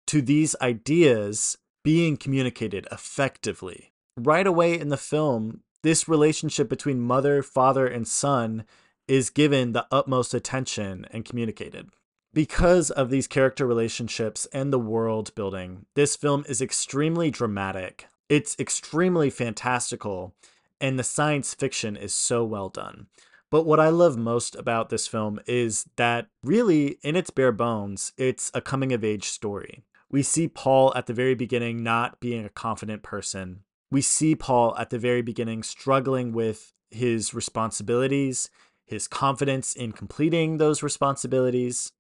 [0.09, 3.91] to these ideas being communicated effectively.
[4.17, 8.65] Right away in the film, this relationship between mother, father, and son
[9.07, 11.89] is given the utmost attention and communicated.
[12.33, 18.07] Because of these character relationships and the world building, this film is extremely dramatic.
[18.29, 20.33] It's extremely fantastical,
[20.81, 23.05] and the science fiction is so well done.
[23.51, 28.11] But what I love most about this film is that, really, in its bare bones,
[28.17, 29.83] it's a coming of age story.
[30.11, 33.63] We see Paul at the very beginning not being a confident person.
[33.91, 38.49] We see Paul at the very beginning struggling with his responsibilities,
[38.85, 41.91] his confidence in completing those responsibilities,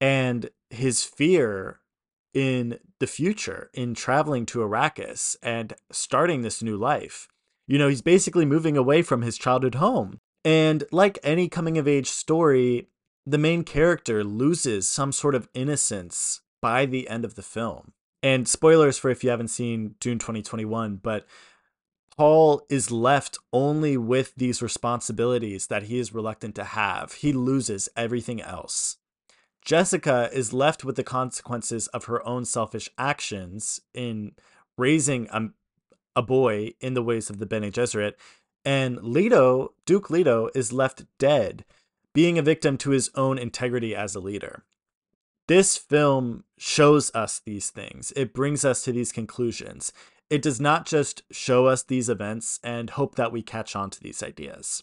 [0.00, 1.80] and his fear
[2.34, 7.28] in the future in traveling to Arrakis and starting this new life.
[7.66, 10.18] You know, he's basically moving away from his childhood home.
[10.44, 12.88] And like any coming of age story,
[13.24, 17.92] the main character loses some sort of innocence by the end of the film.
[18.24, 21.24] And spoilers for if you haven't seen Dune 2021, but
[22.16, 27.12] Paul is left only with these responsibilities that he is reluctant to have.
[27.12, 28.96] He loses everything else.
[29.64, 34.32] Jessica is left with the consequences of her own selfish actions in
[34.76, 35.50] raising a,
[36.16, 38.14] a boy in the ways of the Bene Gesserit.
[38.64, 41.64] And Leto, Duke Leto, is left dead,
[42.12, 44.64] being a victim to his own integrity as a leader
[45.48, 48.12] this film shows us these things.
[48.16, 49.92] It brings us to these conclusions.
[50.28, 54.00] It does not just show us these events and hope that we catch on to
[54.00, 54.82] these ideas.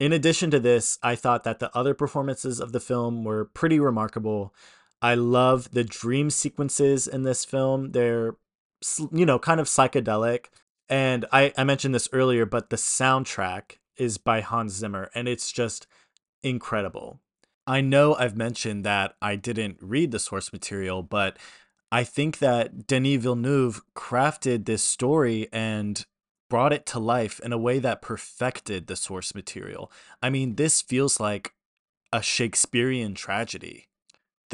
[0.00, 3.78] In addition to this, I thought that the other performances of the film were pretty
[3.78, 4.54] remarkable.
[5.02, 7.92] I love the dream sequences in this film.
[7.92, 8.36] They're
[9.12, 10.46] you know, kind of psychedelic.
[10.88, 15.50] And I, I mentioned this earlier, but the soundtrack is by Hans Zimmer, and it's
[15.52, 15.86] just
[16.42, 17.20] incredible.
[17.66, 21.38] I know I've mentioned that I didn't read the source material, but
[21.90, 26.04] I think that Denis Villeneuve crafted this story and
[26.50, 29.90] brought it to life in a way that perfected the source material.
[30.22, 31.54] I mean, this feels like
[32.12, 33.88] a Shakespearean tragedy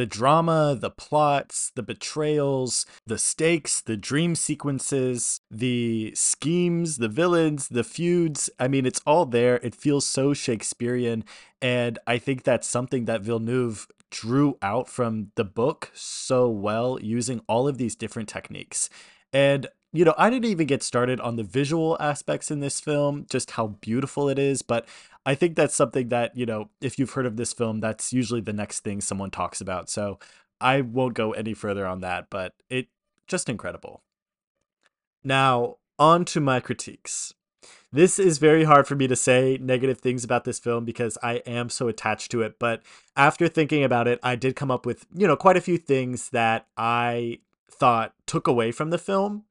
[0.00, 7.68] the drama, the plots, the betrayals, the stakes, the dream sequences, the schemes, the villains,
[7.68, 8.48] the feuds.
[8.58, 9.56] I mean, it's all there.
[9.56, 11.22] It feels so Shakespearean.
[11.60, 17.42] And I think that's something that Villeneuve drew out from the book so well using
[17.46, 18.88] all of these different techniques.
[19.34, 23.26] And you know, I didn't even get started on the visual aspects in this film,
[23.28, 24.86] just how beautiful it is, but
[25.26, 28.40] I think that's something that, you know, if you've heard of this film, that's usually
[28.40, 29.90] the next thing someone talks about.
[29.90, 30.18] So
[30.61, 32.88] I won't go any further on that, but it
[33.26, 34.02] just incredible.
[35.22, 37.35] Now, on to my critiques.
[37.92, 41.35] This is very hard for me to say negative things about this film because I
[41.46, 42.83] am so attached to it, but
[43.16, 46.30] after thinking about it, I did come up with, you know, quite a few things
[46.30, 49.44] that I thought took away from the film.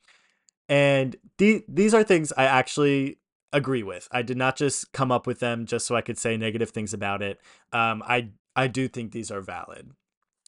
[0.68, 3.20] And the- these are things I actually
[3.52, 4.08] agree with.
[4.12, 6.94] I did not just come up with them just so I could say negative things
[6.94, 7.40] about it.
[7.74, 9.92] Um, I I do think these are valid.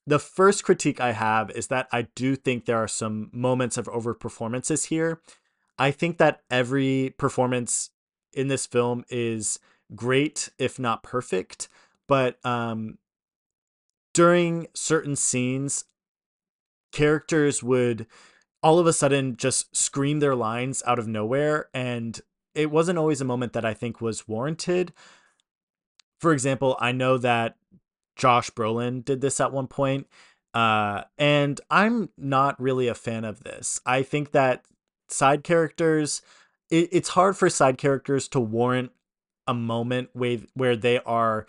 [0.07, 3.87] The first critique I have is that I do think there are some moments of
[3.89, 5.21] over performances here.
[5.77, 7.91] I think that every performance
[8.33, 9.59] in this film is
[9.95, 11.69] great, if not perfect,
[12.07, 12.97] but um,
[14.13, 15.85] during certain scenes,
[16.91, 18.07] characters would
[18.63, 22.21] all of a sudden just scream their lines out of nowhere and
[22.55, 24.93] it wasn't always a moment that I think was warranted.
[26.19, 27.55] For example, I know that
[28.15, 30.07] Josh Brolin did this at one point,
[30.53, 33.79] uh, and I'm not really a fan of this.
[33.85, 34.65] I think that
[35.07, 36.21] side characters,
[36.69, 38.91] it, it's hard for side characters to warrant
[39.47, 41.47] a moment with where they are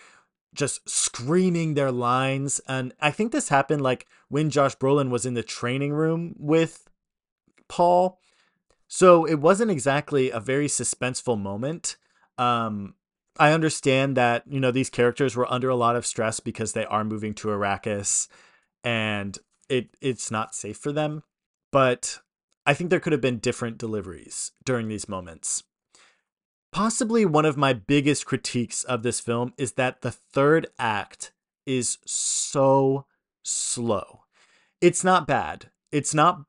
[0.55, 2.61] just screaming their lines.
[2.69, 6.89] And I think this happened like when Josh Brolin was in the training room with
[7.69, 8.19] Paul
[8.95, 11.97] so it wasn't exactly a very suspenseful moment.
[12.37, 12.95] Um,
[13.39, 16.85] I understand that you know these characters were under a lot of stress because they
[16.85, 18.29] are moving to Arrakis,
[18.85, 19.39] and
[19.71, 21.23] it it's not safe for them.
[21.71, 22.21] But
[22.67, 25.63] I think there could have been different deliveries during these moments.
[26.71, 31.33] Possibly one of my biggest critiques of this film is that the third act
[31.65, 33.07] is so
[33.43, 34.25] slow.
[34.83, 35.71] It's not bad.
[35.91, 36.45] It's not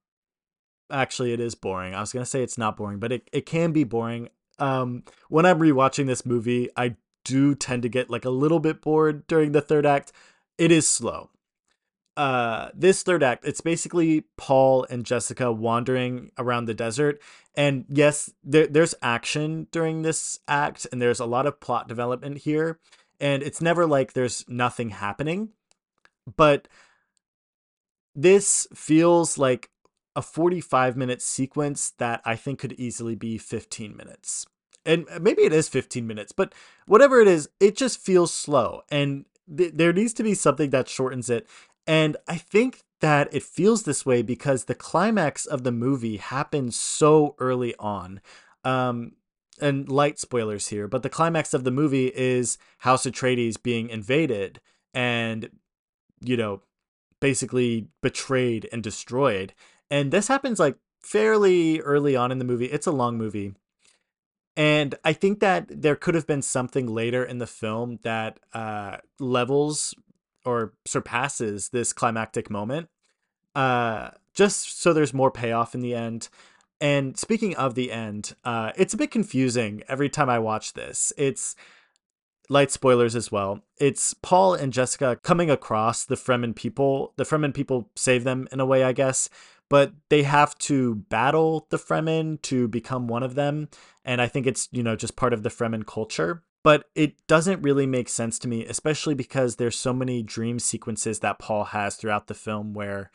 [0.91, 1.93] actually it is boring.
[1.93, 4.29] I was gonna say it's not boring, but it, it can be boring.
[4.59, 8.81] Um, when I'm rewatching this movie, I do tend to get like a little bit
[8.81, 10.11] bored during the third act.
[10.57, 11.29] It is slow.
[12.15, 17.19] Uh, this third act, it's basically Paul and Jessica wandering around the desert.
[17.55, 22.39] And yes, there, there's action during this act, and there's a lot of plot development
[22.39, 22.79] here.
[23.19, 25.49] And it's never like there's nothing happening.
[26.35, 26.67] But
[28.15, 29.69] this feels like
[30.15, 34.45] a 45 minute sequence that I think could easily be 15 minutes.
[34.85, 36.53] And uh, maybe it is 15 minutes, but
[36.85, 38.81] whatever it is, it just feels slow.
[38.91, 41.47] And th- there needs to be something that shortens it.
[41.87, 46.75] And I think that it feels this way because the climax of the movie happens
[46.75, 48.21] so early on.
[48.63, 49.13] Um,
[49.61, 54.59] and light spoilers here, but the climax of the movie is House Atreides being invaded
[54.93, 55.49] and,
[56.21, 56.61] you know,
[57.19, 59.53] basically betrayed and destroyed.
[59.93, 62.65] And this happens like fairly early on in the movie.
[62.65, 63.53] It's a long movie.
[64.57, 68.97] And I think that there could have been something later in the film that uh,
[69.19, 69.93] levels
[70.45, 72.89] or surpasses this climactic moment.
[73.53, 76.27] Uh, just so there's more payoff in the end.
[76.81, 81.13] And speaking of the end, uh, it's a bit confusing every time I watch this.
[81.19, 81.55] It's
[82.49, 83.59] light spoilers as well.
[83.77, 87.13] It's Paul and Jessica coming across the Fremen people.
[87.15, 89.29] The Fremen people save them in a way, I guess
[89.69, 93.69] but they have to battle the Fremen to become one of them.
[94.05, 96.43] And I think it's, you know, just part of the Fremen culture.
[96.63, 101.19] But it doesn't really make sense to me, especially because there's so many dream sequences
[101.19, 103.11] that Paul has throughout the film where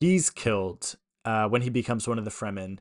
[0.00, 2.78] he's killed uh, when he becomes one of the Fremen.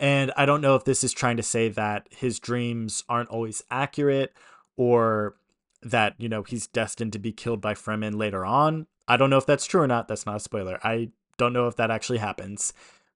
[0.00, 3.62] And I don't know if this is trying to say that his dreams aren't always
[3.70, 4.32] accurate
[4.76, 5.36] or
[5.82, 8.86] that, you know, he's destined to be killed by Fremen later on.
[9.06, 10.08] I don't know if that's true or not.
[10.08, 10.80] That's not a spoiler.
[10.82, 11.10] I
[11.40, 12.72] don't know if that actually happens.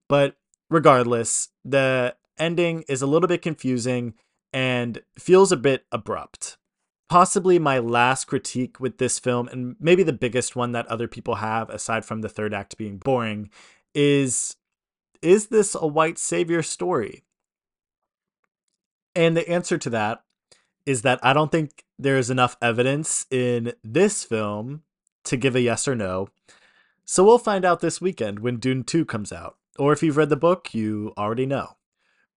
[0.09, 0.37] But
[0.71, 4.15] regardless, the ending is a little bit confusing
[4.53, 6.57] and feels a bit abrupt.
[7.09, 11.37] Possibly my last critique with this film, and maybe the biggest one that other people
[11.37, 13.51] have, aside from the third act being boring,
[13.95, 14.57] is
[15.23, 17.25] is this a white savior story?
[19.15, 20.25] And the answer to that
[20.87, 24.83] is that I don't think there is enough evidence in this film
[25.25, 26.29] to give a yes or no.
[27.05, 29.57] So we'll find out this weekend when Dune 2 comes out.
[29.79, 31.77] Or if you've read the book, you already know.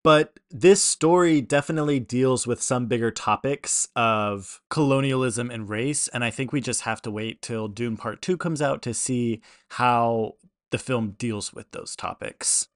[0.03, 6.07] But this story definitely deals with some bigger topics of colonialism and race.
[6.07, 8.93] And I think we just have to wait till Dune Part 2 comes out to
[8.93, 10.35] see how
[10.71, 12.67] the film deals with those topics.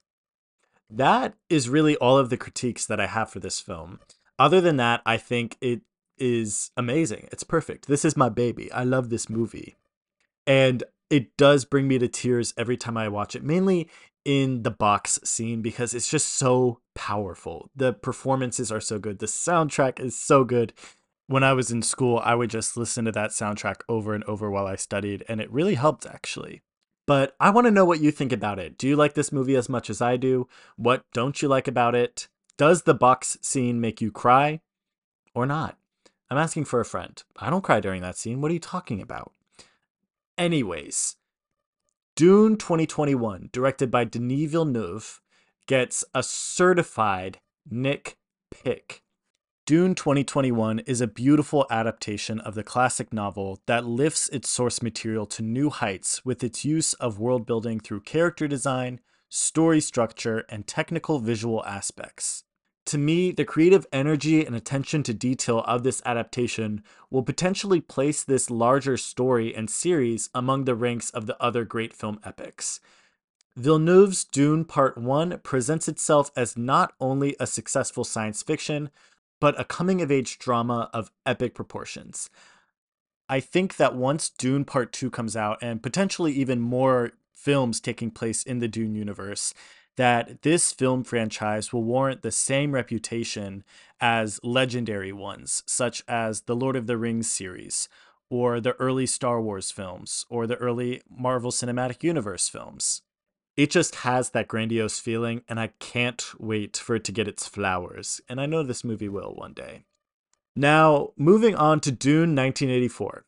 [0.89, 3.99] That is really all of the critiques that I have for this film.
[4.37, 5.81] Other than that, I think it
[6.17, 7.29] is amazing.
[7.31, 7.87] It's perfect.
[7.87, 8.71] This is my baby.
[8.71, 9.75] I love this movie.
[10.45, 13.89] And it does bring me to tears every time I watch it, mainly
[14.24, 17.70] in the box scene because it's just so powerful.
[17.76, 19.20] The performances are so good.
[19.20, 20.74] The soundtrack is so good.
[21.28, 24.49] When I was in school, I would just listen to that soundtrack over and over
[24.49, 26.62] while I studied, and it really helped actually.
[27.05, 28.78] But I want to know what you think about it.
[28.78, 30.47] Do you like this movie as much as I do?
[30.78, 32.30] What don't you like about it?
[32.57, 34.62] Does the box scene make you cry
[35.34, 35.78] or not?
[36.30, 37.22] I'm asking for a friend.
[37.38, 38.39] I don't cry during that scene.
[38.39, 39.34] What are you talking about?
[40.41, 41.17] Anyways,
[42.15, 45.21] Dune 2021, directed by Denis Villeneuve,
[45.67, 47.37] gets a certified
[47.69, 48.17] Nick
[48.49, 49.03] pick.
[49.67, 55.27] Dune 2021 is a beautiful adaptation of the classic novel that lifts its source material
[55.27, 60.65] to new heights with its use of world building through character design, story structure, and
[60.65, 62.45] technical visual aspects.
[62.88, 68.23] To me, the creative energy and attention to detail of this adaptation will potentially place
[68.23, 72.79] this larger story and series among the ranks of the other great film epics.
[73.55, 78.89] Villeneuve's Dune Part 1 presents itself as not only a successful science fiction,
[79.39, 82.29] but a coming of age drama of epic proportions.
[83.27, 88.11] I think that once Dune Part 2 comes out, and potentially even more films taking
[88.11, 89.53] place in the Dune universe,
[90.01, 93.63] that this film franchise will warrant the same reputation
[93.99, 97.87] as legendary ones, such as the Lord of the Rings series,
[98.27, 103.03] or the early Star Wars films, or the early Marvel Cinematic Universe films.
[103.55, 107.47] It just has that grandiose feeling, and I can't wait for it to get its
[107.47, 109.83] flowers, and I know this movie will one day.
[110.55, 113.23] Now, moving on to Dune 1984.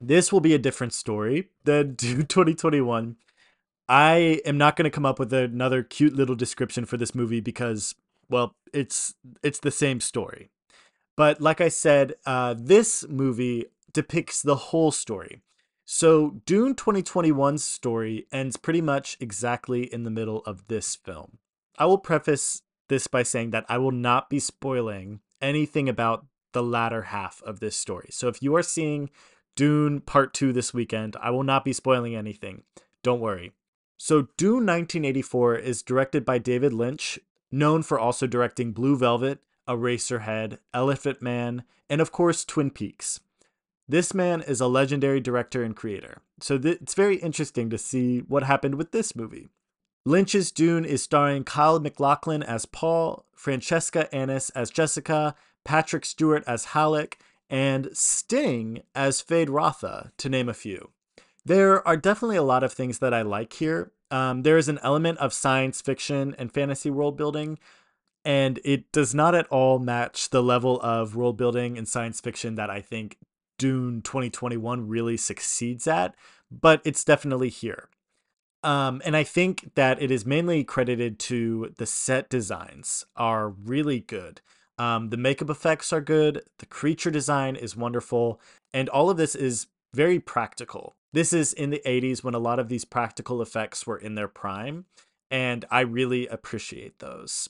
[0.00, 3.16] This will be a different story than Dune 2021.
[3.90, 7.40] I am not going to come up with another cute little description for this movie
[7.40, 7.96] because,
[8.28, 10.48] well, it's it's the same story.
[11.16, 15.42] But like I said, uh, this movie depicts the whole story.
[15.84, 21.38] So, Dune 2021's story ends pretty much exactly in the middle of this film.
[21.76, 26.62] I will preface this by saying that I will not be spoiling anything about the
[26.62, 28.10] latter half of this story.
[28.12, 29.10] So, if you are seeing
[29.56, 32.62] Dune Part 2 this weekend, I will not be spoiling anything.
[33.02, 33.50] Don't worry.
[34.02, 37.18] So, Dune 1984 is directed by David Lynch,
[37.52, 43.20] known for also directing Blue Velvet, Eraserhead, Elephant Man, and of course, Twin Peaks.
[43.86, 48.20] This man is a legendary director and creator, so th- it's very interesting to see
[48.20, 49.50] what happened with this movie.
[50.06, 56.72] Lynch's Dune is starring Kyle MacLachlan as Paul, Francesca Annis as Jessica, Patrick Stewart as
[56.72, 57.18] Halleck,
[57.50, 60.88] and Sting as Feyd-Rautha, to name a few.
[61.44, 63.92] There are definitely a lot of things that I like here.
[64.10, 67.58] Um, there is an element of science fiction and fantasy world building,
[68.24, 72.56] and it does not at all match the level of world building and science fiction
[72.56, 73.16] that I think
[73.58, 76.14] Dune 2021 really succeeds at,
[76.50, 77.88] but it's definitely here.
[78.62, 84.00] Um, and I think that it is mainly credited to the set designs are really
[84.00, 84.40] good.
[84.76, 86.42] Um, the makeup effects are good.
[86.58, 88.40] The creature design is wonderful.
[88.72, 90.94] And all of this is very practical.
[91.12, 94.28] This is in the 80s when a lot of these practical effects were in their
[94.28, 94.86] prime.
[95.30, 97.48] And I really appreciate those.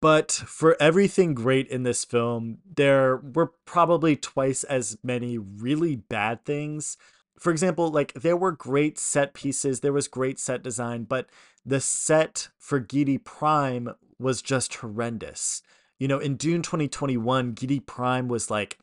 [0.00, 6.44] But for everything great in this film, there were probably twice as many really bad
[6.44, 6.96] things.
[7.38, 11.28] For example, like there were great set pieces, there was great set design, but
[11.64, 15.62] the set for Giedi Prime was just horrendous.
[16.00, 18.78] You know, in Dune 2021, Giedi Prime was like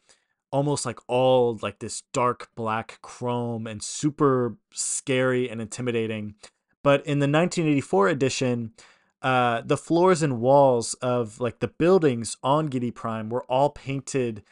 [0.51, 6.35] almost like all like this dark black chrome and super scary and intimidating.
[6.83, 8.73] But in the 1984 edition,
[9.21, 14.43] uh, the floors and walls of like the buildings on Giedi Prime were all painted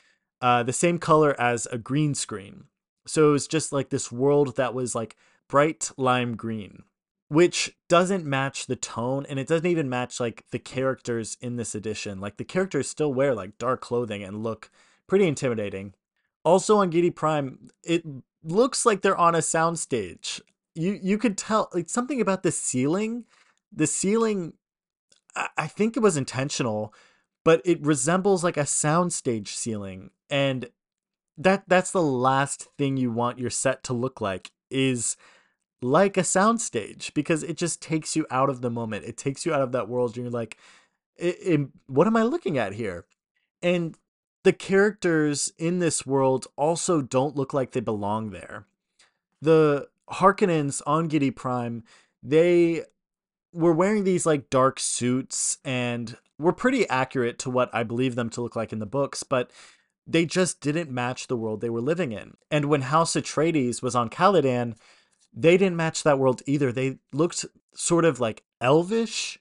[0.41, 2.65] uh, the same color as a green screen.
[3.05, 5.15] So it was just like this world that was like
[5.47, 6.83] bright lime green,
[7.29, 11.73] which doesn't match the tone and it doesn't even match like the characters in this
[11.73, 12.19] edition.
[12.19, 14.69] Like the characters still wear like dark clothing and look
[15.08, 15.93] pretty intimidating.
[16.43, 18.03] Also on Giedi Prime, it
[18.43, 20.41] looks like they're on a soundstage.
[20.76, 23.26] You you could tell like something about the ceiling
[23.72, 24.53] the ceiling,
[25.36, 26.93] I, I think it was intentional,
[27.43, 30.12] but it resembles like a soundstage ceiling.
[30.30, 30.70] And
[31.38, 35.16] that that's the last thing you want your set to look like is
[35.82, 39.05] like a soundstage because it just takes you out of the moment.
[39.05, 40.58] It takes you out of that world and you're like,
[41.86, 43.05] what am I looking at here?
[43.62, 43.95] And
[44.47, 48.65] the characters in this world also don't look like they belong there.
[49.41, 51.83] The Harkonnens on Giedi Prime,
[52.23, 52.83] they
[53.51, 58.29] were wearing these like dark suits and were pretty accurate to what I believe them
[58.29, 59.51] to look like in the books, but
[60.07, 62.37] they just didn't match the world they were living in.
[62.49, 64.77] And when House Atreides was on Caladan,
[65.33, 66.71] they didn't match that world either.
[66.71, 67.43] They looked
[67.75, 69.39] sort of like elvish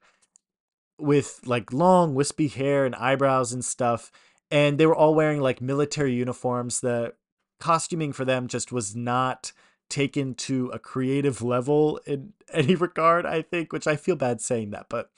[0.98, 4.10] with like long wispy hair and eyebrows and stuff
[4.50, 7.12] and they were all wearing like military uniforms the
[7.58, 9.52] costuming for them just was not
[9.88, 14.70] taken to a creative level in any regard i think which i feel bad saying
[14.70, 15.10] that but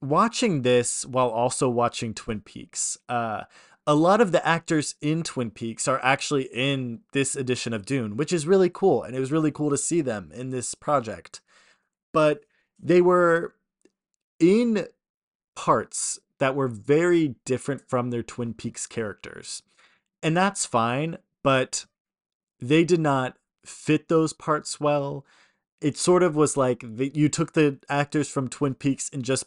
[0.00, 3.42] watching this while also watching twin peaks uh
[3.86, 8.16] a lot of the actors in Twin Peaks are actually in this edition of Dune,
[8.16, 9.02] which is really cool.
[9.02, 11.40] And it was really cool to see them in this project.
[12.12, 12.44] But
[12.78, 13.54] they were
[14.38, 14.86] in
[15.56, 19.62] parts that were very different from their Twin Peaks characters.
[20.24, 21.86] And that's fine, but
[22.58, 25.24] they did not fit those parts well.
[25.80, 29.44] It sort of was like you took the actors from Twin Peaks and just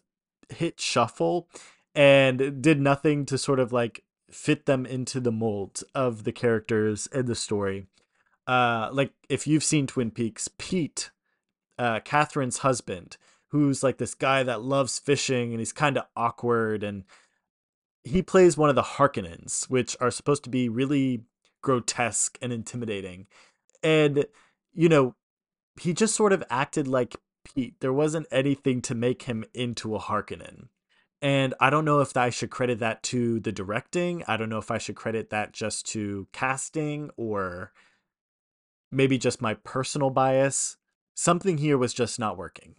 [0.47, 1.49] hit shuffle
[1.93, 7.09] and did nothing to sort of like fit them into the mold of the characters
[7.11, 7.87] and the story.
[8.47, 11.11] Uh, like if you've seen Twin Peaks, Pete,
[11.77, 13.17] uh, Catherine's husband,
[13.55, 17.05] who's like this guy that loves fishing and he's kind of awkward and
[18.03, 21.23] he plays one of the Harkonnens, which are supposed to be really
[21.61, 23.27] grotesque and intimidating.
[23.81, 24.25] And
[24.73, 25.15] you know,
[25.79, 27.75] he just sort of acted like Pete.
[27.79, 30.67] There wasn't anything to make him into a Harkonnen.
[31.21, 34.23] And I don't know if I should credit that to the directing.
[34.27, 37.71] I don't know if I should credit that just to casting or
[38.91, 40.77] maybe just my personal bias.
[41.15, 42.75] Something here was just not working.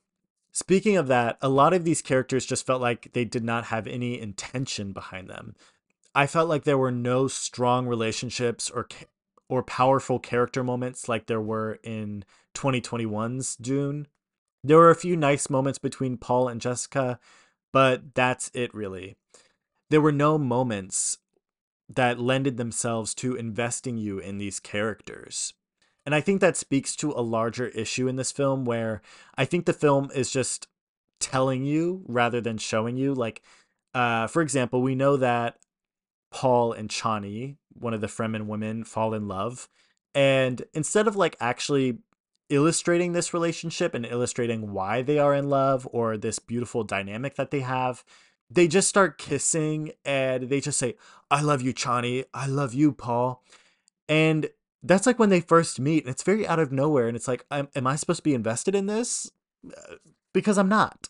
[0.56, 3.86] Speaking of that, a lot of these characters just felt like they did not have
[3.86, 5.54] any intention behind them.
[6.14, 8.88] I felt like there were no strong relationships or
[9.50, 14.08] or powerful character moments like there were in 2021's Dune.
[14.64, 17.20] There were a few nice moments between Paul and Jessica,
[17.70, 19.18] but that's it really.
[19.90, 21.18] There were no moments
[21.86, 25.52] that lended themselves to investing you in these characters.
[26.06, 29.02] And I think that speaks to a larger issue in this film where
[29.36, 30.68] I think the film is just
[31.20, 33.12] telling you rather than showing you.
[33.12, 33.42] Like,
[33.92, 35.58] uh, for example, we know that
[36.30, 39.68] Paul and Chani, one of the Fremen women, fall in love.
[40.14, 41.98] And instead of like actually
[42.48, 47.50] illustrating this relationship and illustrating why they are in love or this beautiful dynamic that
[47.50, 48.04] they have
[48.48, 50.94] they just start kissing and they just say
[51.30, 53.42] i love you chani i love you paul
[54.08, 54.48] and
[54.86, 57.44] that's like when they first meet and it's very out of nowhere and it's like
[57.50, 59.30] am am i supposed to be invested in this
[60.32, 61.08] because i'm not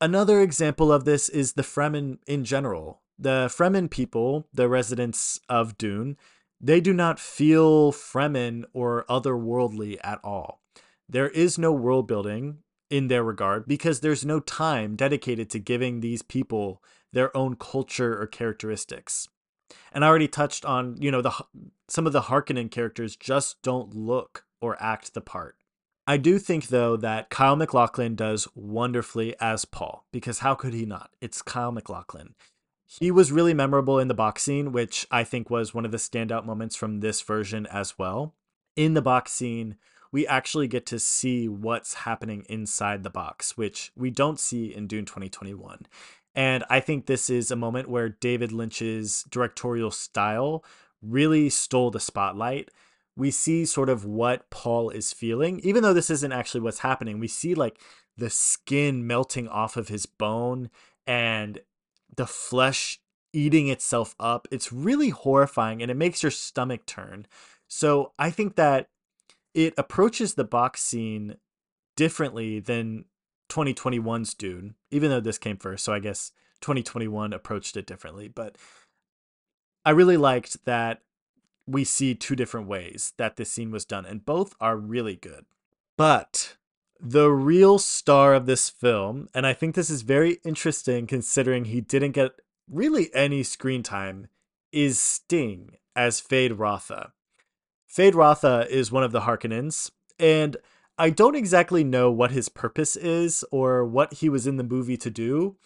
[0.00, 5.76] another example of this is the fremen in general the fremen people the residents of
[5.78, 6.16] dune
[6.64, 10.62] they do not feel Fremen or otherworldly at all.
[11.06, 16.00] There is no world building in their regard because there's no time dedicated to giving
[16.00, 16.82] these people
[17.12, 19.28] their own culture or characteristics.
[19.92, 21.32] And I already touched on, you know, the
[21.88, 25.56] some of the Harkonnen characters just don't look or act the part.
[26.06, 30.84] I do think though that Kyle MacLachlan does wonderfully as Paul because how could he
[30.84, 31.10] not?
[31.20, 32.34] It's Kyle MacLachlan.
[33.00, 35.98] He was really memorable in the box scene, which I think was one of the
[35.98, 38.34] standout moments from this version as well.
[38.76, 39.76] In the box scene,
[40.12, 44.86] we actually get to see what's happening inside the box, which we don't see in
[44.86, 45.86] Dune 2021.
[46.34, 50.64] And I think this is a moment where David Lynch's directorial style
[51.00, 52.70] really stole the spotlight.
[53.16, 57.20] We see sort of what Paul is feeling, even though this isn't actually what's happening.
[57.20, 57.78] We see like
[58.16, 60.70] the skin melting off of his bone
[61.06, 61.60] and
[62.16, 63.00] the flesh
[63.32, 64.48] eating itself up.
[64.50, 67.26] It's really horrifying and it makes your stomach turn.
[67.68, 68.88] So I think that
[69.52, 71.36] it approaches the box scene
[71.96, 73.04] differently than
[73.48, 75.84] 2021's Dune, even though this came first.
[75.84, 78.28] So I guess 2021 approached it differently.
[78.28, 78.56] But
[79.84, 81.02] I really liked that
[81.66, 85.44] we see two different ways that this scene was done, and both are really good.
[85.96, 86.56] But
[87.00, 91.80] the real star of this film, and I think this is very interesting considering he
[91.80, 92.32] didn't get
[92.70, 94.28] really any screen time,
[94.72, 97.12] is Sting as Feyd-Rautha.
[97.86, 100.56] Fade Rotha is one of the Harkonnens, and
[100.96, 104.96] I don't exactly know what his purpose is or what he was in the movie
[104.98, 105.56] to do,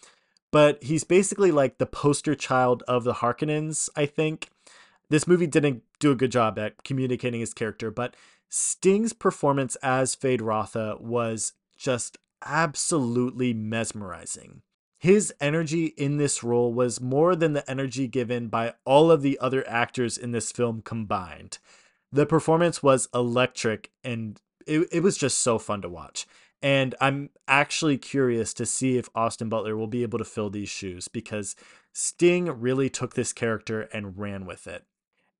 [0.51, 4.49] but he's basically like the poster child of the Harkonnens, I think.
[5.09, 8.15] This movie didn't do a good job at communicating his character, but
[8.49, 14.63] Sting's performance as Feyd-Rautha was just absolutely mesmerizing.
[14.97, 19.39] His energy in this role was more than the energy given by all of the
[19.39, 21.59] other actors in this film combined.
[22.11, 26.27] The performance was electric and it, it was just so fun to watch.
[26.61, 30.69] And I'm actually curious to see if Austin Butler will be able to fill these
[30.69, 31.55] shoes because
[31.93, 34.83] Sting really took this character and ran with it.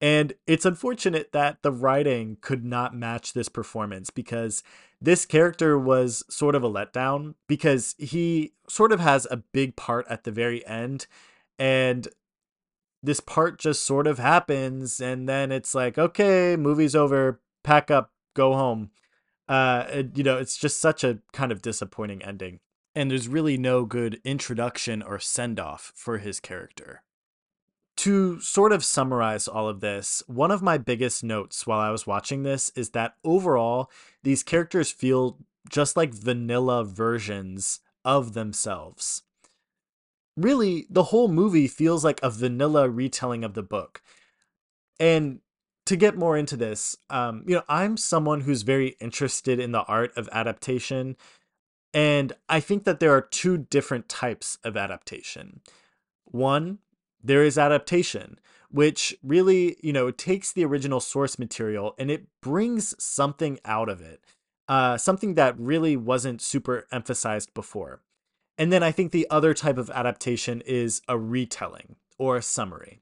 [0.01, 4.63] And it's unfortunate that the writing could not match this performance because
[5.01, 10.07] this character was sort of a letdown because he sort of has a big part
[10.09, 11.05] at the very end.
[11.57, 12.07] And
[13.03, 15.01] this part just sort of happens.
[15.01, 18.91] And then it's like, okay, movie's over, pack up, go home.
[19.49, 22.59] Uh, you know, it's just such a kind of disappointing ending.
[22.95, 27.01] And there's really no good introduction or send off for his character.
[27.97, 32.07] To sort of summarize all of this, one of my biggest notes while I was
[32.07, 33.91] watching this is that overall,
[34.23, 35.37] these characters feel
[35.69, 39.23] just like vanilla versions of themselves.
[40.37, 44.01] Really, the whole movie feels like a vanilla retelling of the book.
[44.99, 45.39] And
[45.89, 49.81] to get more into this, um, you know, I'm someone who's very interested in the
[49.85, 51.17] art of adaptation.
[51.95, 55.61] And I think that there are two different types of adaptation.
[56.25, 56.77] One
[57.23, 62.93] there is adaptation, which really, you know, takes the original source material and it brings
[63.03, 64.23] something out of it,
[64.67, 68.03] uh, something that really wasn't super emphasized before.
[68.59, 72.99] And then I think the other type of adaptation is a retelling or a summary.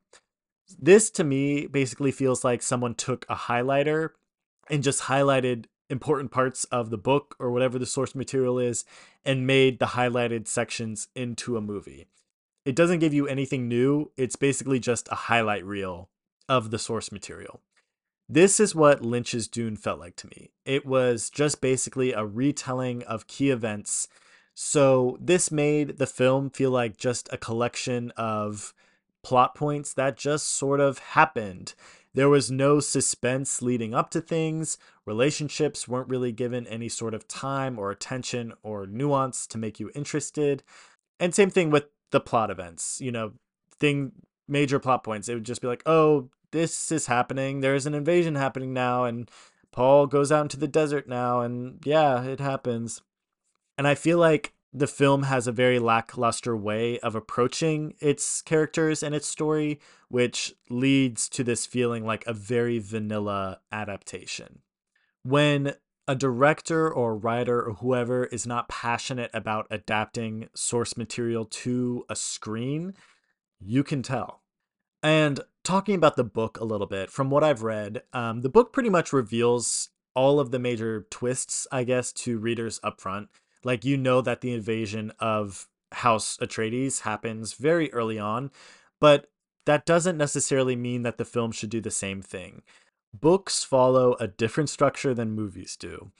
[0.80, 4.10] This to me basically feels like someone took a highlighter
[4.70, 8.84] and just highlighted important parts of the book or whatever the source material is
[9.24, 12.08] and made the highlighted sections into a movie.
[12.66, 14.12] It doesn't give you anything new.
[14.18, 16.10] It's basically just a highlight reel
[16.50, 17.62] of the source material.
[18.28, 20.52] This is what Lynch's Dune felt like to me.
[20.66, 24.10] It was just basically a retelling of key events.
[24.54, 28.74] So this made the film feel like just a collection of
[29.28, 31.74] plot points that just sort of happened.
[32.14, 34.78] There was no suspense leading up to things.
[35.06, 39.92] Relationships weren't really given any sort of time or attention or nuance to make you
[39.94, 40.64] interested.
[41.20, 43.34] And same thing with the plot events, you know,
[43.78, 44.14] thing
[44.48, 45.28] major plot points.
[45.28, 47.60] It would just be like, "Oh, this is happening.
[47.60, 49.30] There's an invasion happening now and
[49.74, 53.02] Paul goes out into the desert now and yeah, it happens."
[53.78, 59.02] And I feel like the film has a very lackluster way of approaching its characters
[59.02, 64.60] and its story, which leads to this feeling like a very vanilla adaptation.
[65.24, 65.74] When
[66.08, 72.16] a director or writer or whoever is not passionate about adapting source material to a
[72.16, 72.94] screen,
[73.60, 74.42] you can tell.
[75.04, 78.72] And talking about the book a little bit, from what I've read, um, the book
[78.72, 83.30] pretty much reveals all of the major twists, I guess, to readers up front.
[83.68, 88.50] Like, you know that the invasion of House Atreides happens very early on,
[89.02, 89.28] but
[89.66, 92.64] that doesn't necessarily mean that the film should do the same thing
[93.14, 96.12] books follow a different structure than movies do.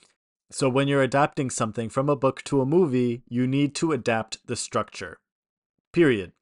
[0.50, 4.46] So when you're adapting something from a book to a movie, you need to adapt
[4.46, 5.18] the structure.
[5.92, 6.32] Period.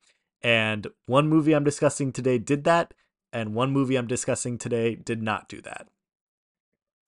[0.42, 2.94] And one movie I'm discussing today did that,
[3.32, 5.88] and one movie I'm discussing today did not do that.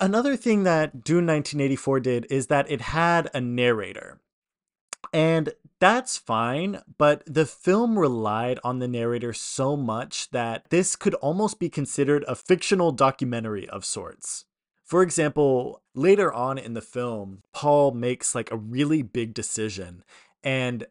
[0.01, 4.21] Another thing that Dune 1984 did is that it had a narrator.
[5.13, 11.15] And that's fine, but the film relied on the narrator so much that this could
[11.15, 14.45] almost be considered a fictional documentary of sorts.
[14.85, 20.03] For example, later on in the film, Paul makes like a really big decision,
[20.43, 20.87] and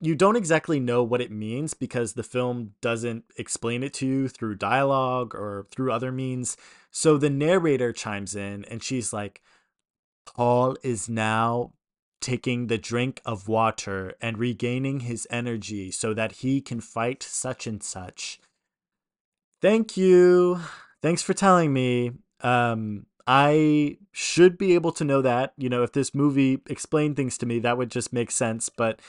[0.00, 4.28] you don't exactly know what it means because the film doesn't explain it to you
[4.28, 6.56] through dialogue or through other means.
[6.90, 9.40] So the narrator chimes in and she's like,
[10.26, 11.72] Paul is now
[12.20, 17.66] taking the drink of water and regaining his energy so that he can fight such
[17.66, 18.40] and such.
[19.62, 20.60] Thank you.
[21.02, 22.12] Thanks for telling me.
[22.40, 25.52] Um, I should be able to know that.
[25.56, 28.68] You know, if this movie explained things to me, that would just make sense.
[28.68, 29.00] But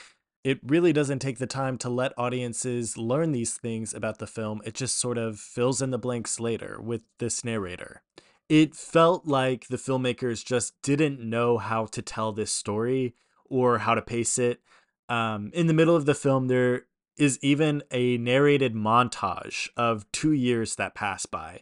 [0.48, 4.60] it really doesn't take the time to let audiences learn these things about the film.
[4.64, 8.02] It just sort of fills in the blanks later with this narrator
[8.48, 13.94] it felt like the filmmakers just didn't know how to tell this story or how
[13.94, 14.60] to pace it.
[15.08, 16.86] Um, in the middle of the film, there
[17.18, 21.60] is even a narrated montage of two years that pass by.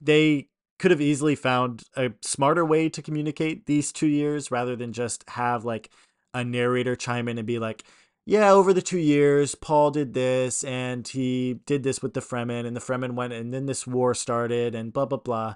[0.00, 0.48] They
[0.78, 5.28] could have easily found a smarter way to communicate these two years rather than just
[5.30, 5.90] have like
[6.34, 7.84] a narrator chime in and be like,
[8.24, 12.66] yeah, over the two years, Paul did this and he did this with the Fremen,
[12.66, 15.54] and the Fremen went, and then this war started, and blah, blah, blah.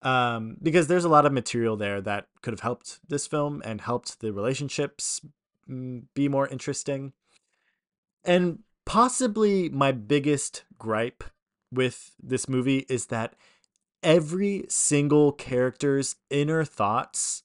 [0.00, 3.80] Um, because there's a lot of material there that could have helped this film and
[3.80, 5.20] helped the relationships
[5.68, 7.12] mm, be more interesting.
[8.24, 11.22] And possibly my biggest gripe
[11.70, 13.34] with this movie is that
[14.02, 17.42] every single character's inner thoughts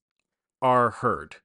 [0.61, 1.37] are heard.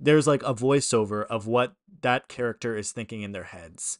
[0.00, 3.98] There's like a voiceover of what that character is thinking in their heads.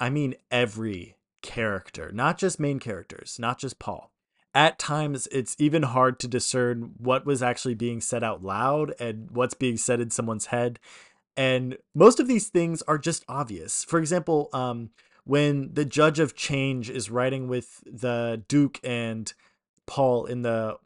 [0.00, 4.10] I mean, every character, not just main characters, not just Paul.
[4.54, 9.30] At times, it's even hard to discern what was actually being said out loud and
[9.30, 10.78] what's being said in someone's head.
[11.36, 13.82] And most of these things are just obvious.
[13.84, 14.90] For example, um,
[15.24, 19.32] when the judge of change is riding with the Duke and
[19.86, 20.76] Paul in the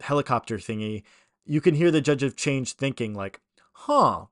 [0.00, 1.02] helicopter thingy,
[1.44, 3.40] you can hear the judge of change thinking like,
[3.84, 4.26] "Huh,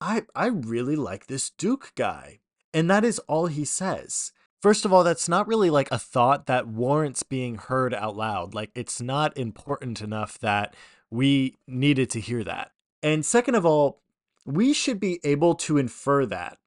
[0.00, 2.40] I I really like this Duke guy."
[2.74, 4.32] And that is all he says.
[4.60, 8.54] First of all, that's not really like a thought that warrants being heard out loud.
[8.54, 10.74] Like it's not important enough that
[11.10, 12.72] we needed to hear that.
[13.02, 14.02] And second of all,
[14.44, 16.58] we should be able to infer that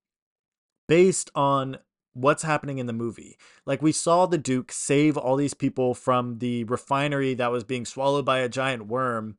[0.88, 1.78] based on
[2.14, 3.38] what's happening in the movie.
[3.66, 7.86] Like we saw the Duke save all these people from the refinery that was being
[7.86, 9.38] swallowed by a giant worm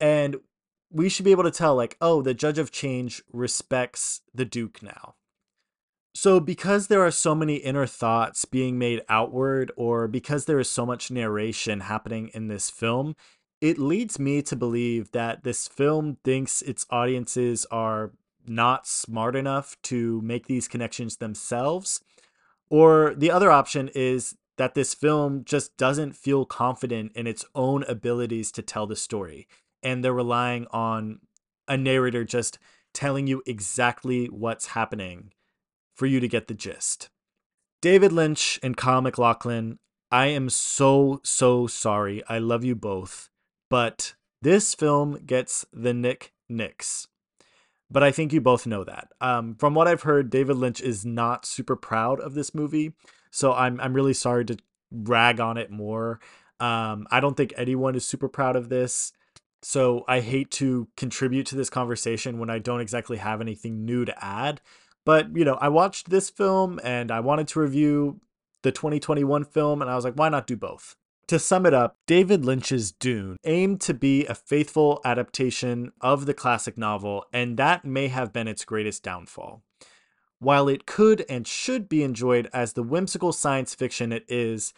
[0.00, 0.36] and
[0.94, 4.82] we should be able to tell like oh the judge of change respects the Duke
[4.82, 5.16] now.
[6.14, 10.70] So because there are so many inner thoughts being made outward or because there is
[10.70, 13.16] so much narration happening in this film,
[13.60, 18.12] it leads me to believe that this film thinks its audiences are
[18.46, 22.00] not smart enough to make these connections themselves.
[22.70, 27.82] Or the other option is that this film just doesn't feel confident in its own
[27.84, 29.48] abilities to tell the story.
[29.84, 31.20] And they're relying on
[31.68, 32.58] a narrator just
[32.92, 35.32] telling you exactly what's happening
[35.94, 37.10] for you to get the gist.
[37.80, 39.78] David Lynch and Kyle MacLachlan,
[40.10, 42.22] I am so, so sorry.
[42.28, 43.28] I love you both.
[43.68, 47.08] But this film gets the Nick Nicks
[47.94, 49.08] but I think you both know that.
[49.20, 52.92] Um, from what I've heard, David Lynch is not super proud of this movie,
[53.30, 54.56] so I'm I'm really sorry to
[54.90, 56.20] rag on it more.
[56.60, 59.12] Um, I don't think anyone is super proud of this,
[59.64, 64.04] so I hate to contribute to this conversation when I don't exactly have anything new
[64.04, 64.60] to add.
[65.04, 68.20] But you know, I watched this film and I wanted to review
[68.62, 70.96] the 2021 film, and I was like, why not do both?
[71.28, 76.34] To sum it up, David Lynch's Dune aimed to be a faithful adaptation of the
[76.34, 79.62] classic novel, and that may have been its greatest downfall.
[80.38, 84.74] While it could and should be enjoyed as the whimsical science fiction it is,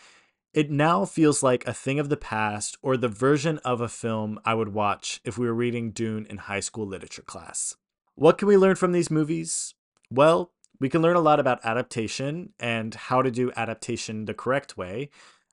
[0.55, 4.39] it now feels like a thing of the past or the version of a film
[4.45, 7.77] I would watch if we were reading Dune in high school literature class.
[8.15, 9.75] What can we learn from these movies?
[10.11, 14.77] Well, we can learn a lot about adaptation and how to do adaptation the correct
[14.77, 15.11] way,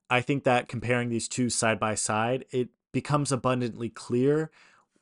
[0.10, 4.52] I think that comparing these two side by side, it becomes abundantly clear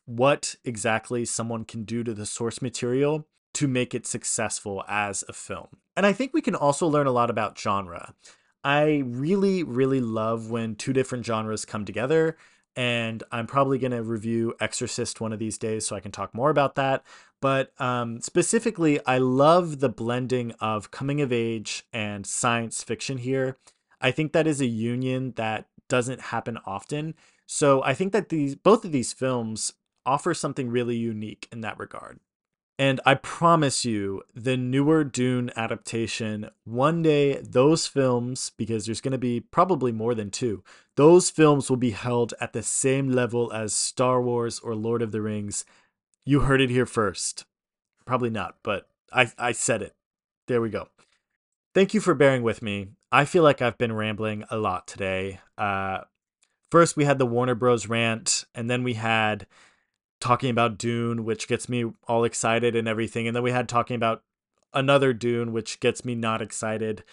[0.06, 5.34] what exactly someone can do to the source material to make it successful as a
[5.34, 5.68] film.
[5.98, 8.14] And I think we can also learn a lot about genre.
[8.64, 12.38] I really, really love when two different genres come together.
[12.76, 16.34] And I'm probably going to review Exorcist one of these days so I can talk
[16.34, 17.04] more about that.
[17.42, 23.58] But um, specifically, I love the blending of coming of age and science fiction here.
[24.00, 27.16] I think that is a union that doesn't happen often.
[27.46, 29.74] So I think that these both of these films
[30.06, 32.20] offer something really unique in that regard.
[32.82, 39.12] And I promise you, the newer Dune adaptation, one day those films, because there's going
[39.12, 40.64] to be probably more than two,
[40.96, 45.12] those films will be held at the same level as Star Wars or Lord of
[45.12, 45.64] the Rings.
[46.26, 47.46] You heard it here first.
[48.04, 49.94] Probably not, but I, I said it.
[50.48, 50.88] There we go.
[51.76, 52.88] Thank you for bearing with me.
[53.12, 55.40] I feel like I've been rambling a lot today.
[55.56, 56.00] Uh,
[56.72, 57.88] first, we had the Warner Bros.
[57.88, 59.46] rant, and then we had
[60.22, 63.28] talking about Dune, which gets me all excited and everything.
[63.28, 64.24] And then we had talking about
[64.74, 67.04] another Dune, which gets me not excited.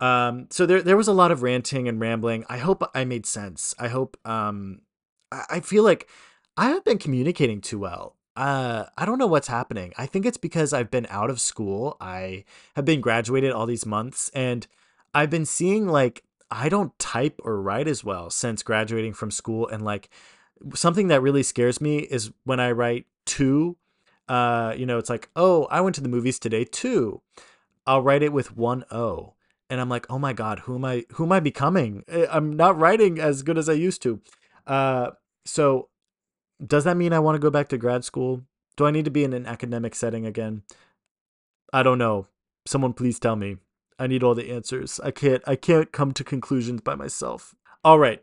[0.00, 2.44] Um, so there, there was a lot of ranting and rambling.
[2.48, 3.74] I hope I made sense.
[3.78, 4.82] I hope, um,
[5.32, 6.08] I, I feel like
[6.56, 9.94] I haven't been communicating too well uh, I don't know what's happening.
[9.96, 11.96] I think it's because I've been out of school.
[12.00, 12.44] I
[12.74, 14.66] have been graduated all these months and
[15.14, 19.66] I've been seeing like I don't type or write as well since graduating from school
[19.66, 20.10] and like
[20.74, 23.76] something that really scares me is when I write two.
[24.28, 27.22] uh you know it's like, "Oh, I went to the movies today too."
[27.86, 29.34] I'll write it with one O.
[29.70, 31.04] and I'm like, oh my god, who am I?
[31.12, 32.04] Who am I becoming?
[32.08, 34.20] Eh, I'm not writing as good as I used to.
[34.66, 35.10] Uh,
[35.44, 35.88] so
[36.64, 38.42] does that mean I want to go back to grad school?
[38.76, 40.62] Do I need to be in an academic setting again?
[41.72, 42.26] I don't know.
[42.66, 43.58] Someone please tell me.
[43.98, 45.00] I need all the answers.
[45.02, 47.54] I can't I can't come to conclusions by myself.
[47.84, 48.22] All right.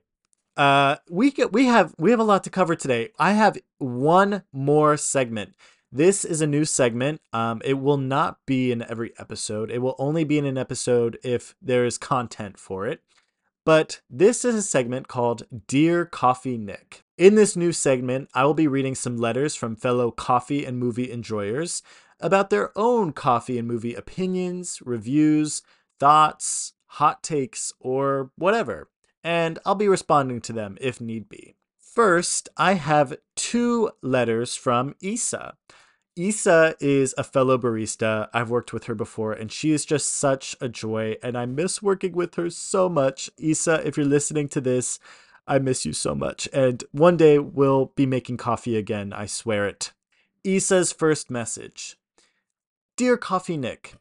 [0.55, 3.09] Uh we get, we have we have a lot to cover today.
[3.17, 5.55] I have one more segment.
[5.91, 7.21] This is a new segment.
[7.31, 9.71] Um it will not be in every episode.
[9.71, 13.01] It will only be in an episode if there is content for it.
[13.65, 17.03] But this is a segment called Dear Coffee Nick.
[17.17, 21.09] In this new segment, I will be reading some letters from fellow coffee and movie
[21.09, 21.81] enjoyers
[22.19, 25.61] about their own coffee and movie opinions, reviews,
[25.99, 28.89] thoughts, hot takes, or whatever.
[29.23, 31.55] And I'll be responding to them if need be.
[31.79, 35.55] First, I have two letters from Isa.
[36.15, 38.29] Isa is a fellow barista.
[38.33, 41.81] I've worked with her before, and she is just such a joy, and I miss
[41.81, 43.29] working with her so much.
[43.37, 44.99] Isa, if you're listening to this,
[45.47, 46.47] I miss you so much.
[46.53, 49.91] And one day we'll be making coffee again, I swear it.
[50.43, 51.97] Isa's first message
[52.95, 53.95] Dear Coffee Nick,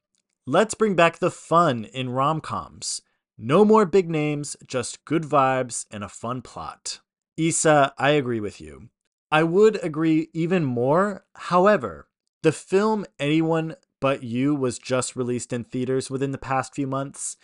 [0.46, 3.00] let's bring back the fun in rom coms.
[3.44, 7.00] No more big names, just good vibes and a fun plot.
[7.36, 8.90] Isa, I agree with you.
[9.32, 11.24] I would agree even more.
[11.34, 12.06] However,
[12.44, 17.36] the film Anyone But You was just released in theaters within the past few months.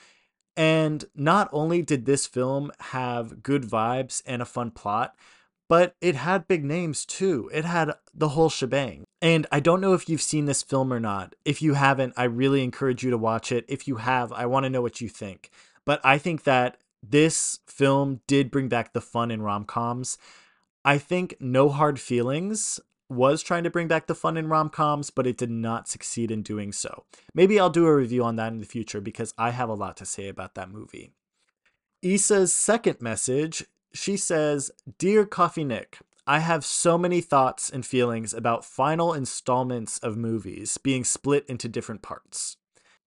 [0.57, 5.17] And not only did this film have good vibes and a fun plot,
[5.69, 7.51] but it had big names too.
[7.53, 9.03] It had the whole shebang.
[9.21, 11.35] And I don't know if you've seen this film or not.
[11.45, 13.65] If you haven't, I really encourage you to watch it.
[13.67, 15.51] If you have, I want to know what you think.
[15.89, 20.19] But I think that this film did bring back the fun in rom coms.
[20.85, 22.79] I think No Hard Feelings
[23.09, 26.31] was trying to bring back the fun in rom coms, but it did not succeed
[26.31, 27.05] in doing so.
[27.33, 29.97] Maybe I'll do a review on that in the future because I have a lot
[29.97, 31.15] to say about that movie.
[32.03, 33.65] Isa's second message
[33.95, 39.97] she says, Dear Coffee Nick, I have so many thoughts and feelings about final installments
[40.01, 42.59] of movies being split into different parts.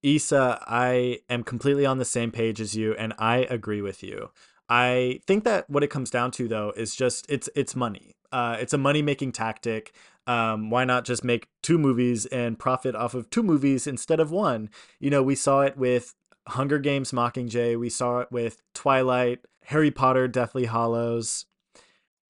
[0.02, 4.30] Isa, I am completely on the same page as you, and I agree with you.
[4.68, 8.16] I think that what it comes down to though is just it's it's money.
[8.32, 9.92] Uh, it's a money making tactic.
[10.26, 14.30] Um, why not just make two movies and profit off of two movies instead of
[14.30, 14.70] one?
[14.98, 16.14] You know, we saw it with
[16.48, 17.78] Hunger Games Mockingjay.
[17.78, 21.46] We saw it with Twilight, Harry Potter, Deathly Hallows.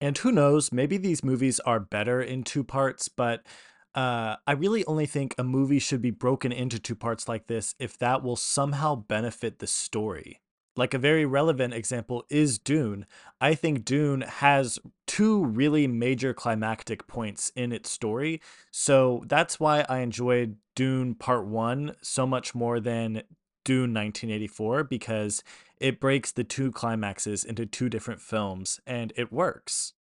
[0.01, 3.47] And who knows, maybe these movies are better in two parts, but
[3.95, 7.75] uh, I really only think a movie should be broken into two parts like this
[7.79, 10.41] if that will somehow benefit the story
[10.77, 13.07] like a very relevant example is Dune.
[13.41, 18.41] I think Dune has two really major climactic points in its story.
[18.71, 23.23] So that's why I enjoyed Dune Part 1 so much more than
[23.65, 25.45] Dune 1984 because
[25.79, 29.93] it breaks the two climaxes into two different films and it works.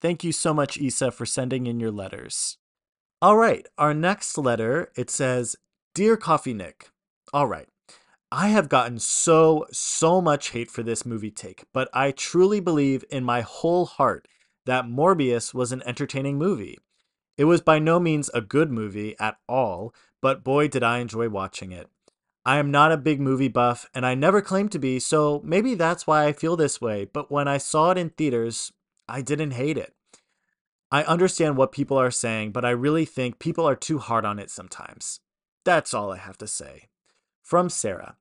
[0.00, 2.58] Thank you so much Isa for sending in your letters.
[3.20, 5.56] All right, our next letter, it says,
[5.92, 6.90] "Dear Coffee Nick.
[7.32, 7.66] All right.
[8.30, 13.04] I have gotten so, so much hate for this movie take, but I truly believe
[13.10, 14.28] in my whole heart
[14.66, 16.78] that Morbius was an entertaining movie.
[17.36, 19.92] It was by no means a good movie at all,
[20.22, 21.88] but boy, did I enjoy watching it.
[22.46, 25.74] I am not a big movie buff, and I never claimed to be, so maybe
[25.74, 28.72] that's why I feel this way, but when I saw it in theaters,
[29.08, 29.94] I didn't hate it.
[30.90, 34.38] I understand what people are saying, but I really think people are too hard on
[34.38, 35.20] it sometimes.
[35.64, 36.88] That's all I have to say
[37.42, 38.16] from Sarah.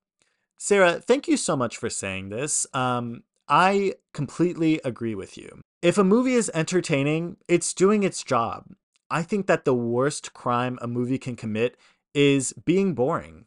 [0.57, 2.65] Sarah, thank you so much for saying this.
[2.73, 5.61] Um, I completely agree with you.
[5.81, 8.65] If a movie is entertaining, it's doing its job.
[9.09, 11.77] I think that the worst crime a movie can commit
[12.13, 13.45] is being boring.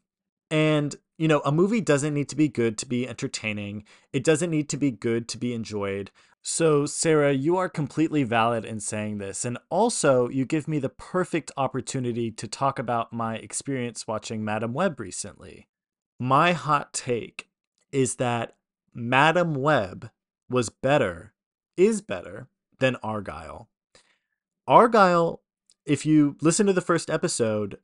[0.50, 4.48] And, you know, a movie doesn't need to be good to be entertaining, it doesn't
[4.48, 6.10] need to be good to be enjoyed.
[6.40, 9.44] So, Sarah, you are completely valid in saying this.
[9.44, 14.72] And also, you give me the perfect opportunity to talk about my experience watching Madame
[14.72, 15.68] Web recently.
[16.18, 17.50] My hot take
[17.92, 18.56] is that
[18.94, 20.08] Madame Web
[20.48, 21.34] was better,
[21.76, 22.48] is better
[22.78, 23.66] than Argylle.
[24.66, 25.40] Argylle,
[25.84, 27.76] if you listen to the first episode,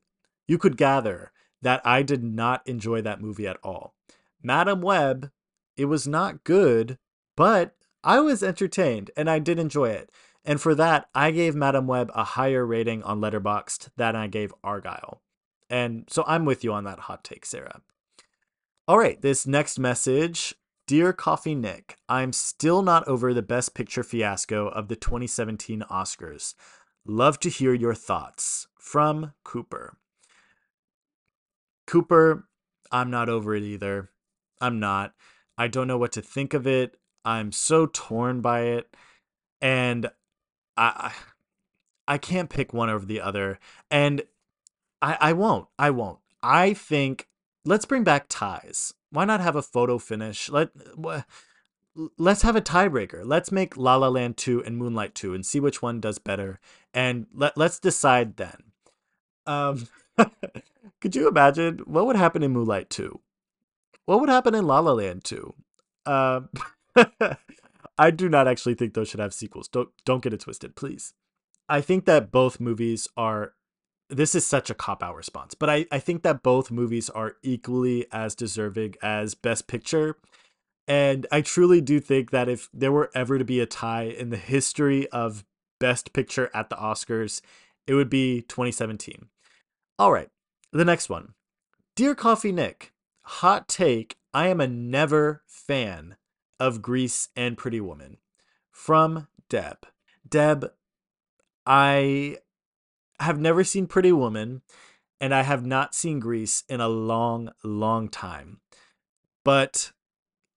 [0.47, 1.31] you could gather
[1.61, 3.93] that I did not enjoy that movie at all.
[4.41, 5.31] Madame Web,
[5.75, 6.97] it was not good,
[7.35, 10.11] but I was entertained and I did enjoy it.
[10.45, 14.53] And for that, I gave Madame Web a higher rating on Letterboxd than I gave
[14.63, 15.19] Argylle.
[15.69, 17.81] And so I'm with you on that hot take, Sarah.
[18.87, 20.55] All right, this next message
[20.87, 26.53] Dear Coffee Nick, I'm still not over the Best Picture fiasco of the 2017 Oscars.
[27.05, 28.67] Love to hear your thoughts.
[28.79, 29.97] From Cooper.
[31.87, 32.47] Cooper,
[32.91, 34.09] I'm not over it either.
[34.61, 35.13] I'm not.
[35.57, 36.97] I don't know what to think of it.
[37.25, 38.95] I'm so torn by it.
[39.59, 40.09] And
[40.77, 41.13] I
[42.07, 43.59] I can't pick one over the other.
[43.89, 44.21] And
[45.01, 45.67] I I won't.
[45.79, 46.19] I won't.
[46.43, 47.27] I think
[47.65, 48.93] let's bring back ties.
[49.09, 50.49] Why not have a photo finish?
[50.49, 50.69] Let
[52.17, 53.21] let's have a tiebreaker.
[53.25, 56.59] Let's make La La Land 2 and Moonlight 2 and see which one does better.
[56.93, 58.71] And let let's decide then.
[59.45, 59.87] Um
[61.01, 63.19] could you imagine what would happen in Moonlight 2?
[64.05, 65.53] What would happen in La La Land 2?
[66.05, 66.49] Um
[67.97, 69.67] I do not actually think those should have sequels.
[69.67, 71.13] Don't don't get it twisted, please.
[71.69, 73.53] I think that both movies are
[74.09, 77.35] this is such a cop out response, but I, I think that both movies are
[77.43, 80.17] equally as deserving as Best Picture.
[80.87, 84.29] And I truly do think that if there were ever to be a tie in
[84.29, 85.43] the history of
[85.79, 87.41] Best Picture at the Oscars,
[87.85, 89.27] it would be 2017.
[89.99, 90.29] All right,
[90.71, 91.33] the next one.
[91.95, 96.15] Dear Coffee Nick, hot take I am a never fan
[96.59, 98.17] of Grease and Pretty Woman.
[98.71, 99.87] From Deb.
[100.27, 100.71] Deb,
[101.65, 102.37] I
[103.19, 104.61] have never seen Pretty Woman
[105.19, 108.59] and I have not seen Grease in a long, long time.
[109.43, 109.91] But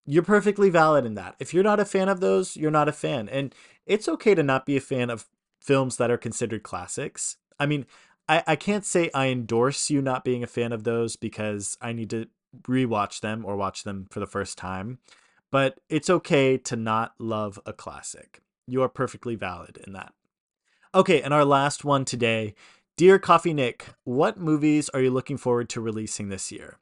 [0.04, 1.36] you're perfectly valid in that.
[1.38, 3.28] If you're not a fan of those, you're not a fan.
[3.28, 3.54] And
[3.86, 5.26] it's okay to not be a fan of
[5.60, 7.36] films that are considered classics.
[7.58, 7.86] I mean,
[8.30, 11.92] I, I can't say I endorse you not being a fan of those because I
[11.92, 12.28] need to
[12.62, 14.98] rewatch them or watch them for the first time.
[15.50, 18.40] But it's okay to not love a classic.
[18.68, 20.12] You are perfectly valid in that.
[20.94, 22.54] Okay, and our last one today.
[22.96, 26.78] Dear Coffee Nick, what movies are you looking forward to releasing this year?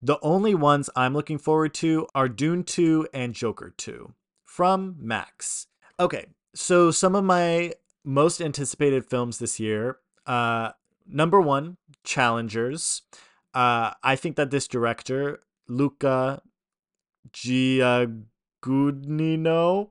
[0.00, 5.66] The only ones I'm looking forward to are Dune 2 and Joker 2 from Max.
[6.00, 9.98] Okay, so some of my most anticipated films this year.
[10.26, 10.72] Uh,
[11.08, 13.02] number one, Challengers.
[13.54, 16.42] Uh, I think that this director, Luca
[17.32, 19.90] Guadagnino,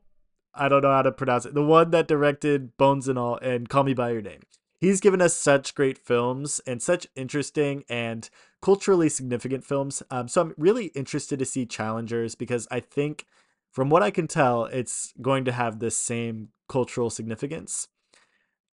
[0.53, 3.67] I don't know how to pronounce it, the one that directed Bones and All and
[3.67, 4.41] Call Me By Your Name.
[4.79, 8.29] He's given us such great films and such interesting and
[8.61, 10.03] culturally significant films.
[10.11, 13.25] Um, so I'm really interested to see Challengers because I think,
[13.71, 17.87] from what I can tell, it's going to have the same cultural significance.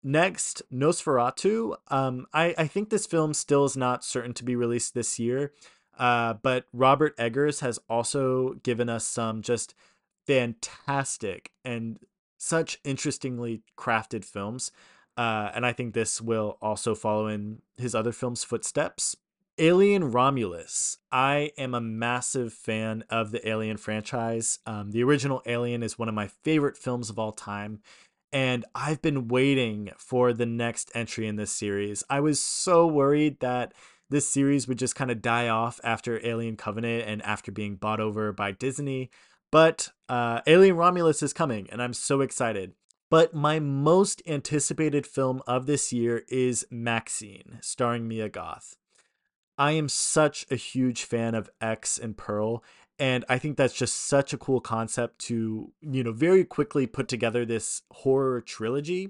[0.04, 1.76] Next, Nosferatu.
[1.90, 5.52] Um, I, I think this film still is not certain to be released this year,
[5.98, 9.76] uh, but Robert Eggers has also given us some just
[10.26, 12.00] fantastic and
[12.38, 14.72] such interestingly crafted films.
[15.18, 19.18] Uh, and I think this will also follow in his other films' footsteps.
[19.58, 21.00] Alien Romulus.
[21.12, 24.60] I am a massive fan of the Alien franchise.
[24.66, 27.82] Um, the original Alien is one of my favorite films of all time
[28.32, 32.04] and I've been waiting for the next entry in this series.
[32.10, 33.74] I was so worried that
[34.10, 38.00] this series would just kind of die off after Alien Covenant and after being bought
[38.00, 39.10] over by Disney.
[39.52, 42.74] But uh, Alien Romulus is coming, and I'm so excited.
[43.10, 48.76] But my most anticipated film of this year is Maxine, starring Mia Goth.
[49.58, 52.64] I am such a huge fan of X and Pearl,
[53.00, 57.08] and i think that's just such a cool concept to you know very quickly put
[57.08, 59.10] together this horror trilogy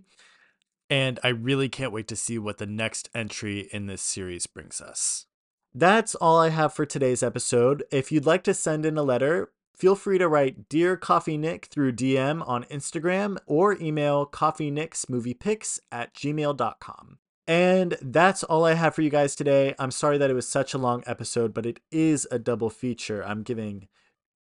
[0.90, 4.82] and i really can't wait to see what the next entry in this series brings
[4.82, 5.26] us.
[5.74, 7.84] That's all i have for today's episode.
[7.92, 11.66] If you'd like to send in a letter feel free to write dear coffee nick
[11.68, 17.18] through dm on instagram or email coffeenicksmoviepics at gmail.com
[17.50, 19.74] and that's all I have for you guys today.
[19.80, 23.26] I'm sorry that it was such a long episode, but it is a double feature.
[23.26, 23.88] I'm giving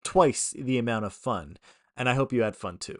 [0.02, 1.56] twice the amount of fun,
[1.96, 2.98] and I hope you had fun too.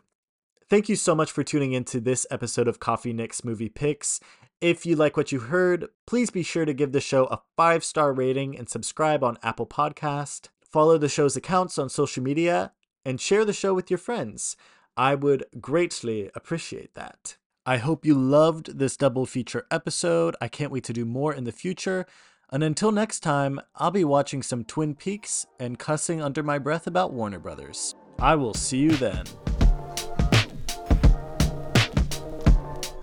[0.70, 4.20] Thank you so much for tuning into this episode of Coffee Nick's Movie Picks.
[4.60, 7.82] If you like what you heard, please be sure to give the show a five
[7.82, 10.50] star rating and subscribe on Apple Podcast.
[10.62, 12.70] Follow the show's accounts on social media
[13.04, 14.56] and share the show with your friends.
[14.96, 17.38] I would greatly appreciate that.
[17.68, 20.36] I hope you loved this double feature episode.
[20.40, 22.06] I can't wait to do more in the future.
[22.52, 26.86] And until next time, I'll be watching some Twin Peaks and cussing under my breath
[26.86, 27.96] about Warner Brothers.
[28.20, 29.24] I will see you then.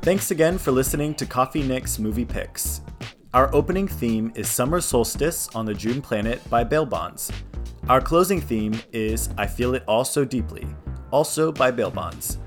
[0.01, 2.80] Thanks again for listening to Coffee Nick's Movie Picks.
[3.34, 7.30] Our opening theme is Summer Solstice on the June Planet by Bail Bonds.
[7.89, 10.66] Our closing theme is I Feel It All So Deeply,
[11.11, 12.38] also by Bail Bonds.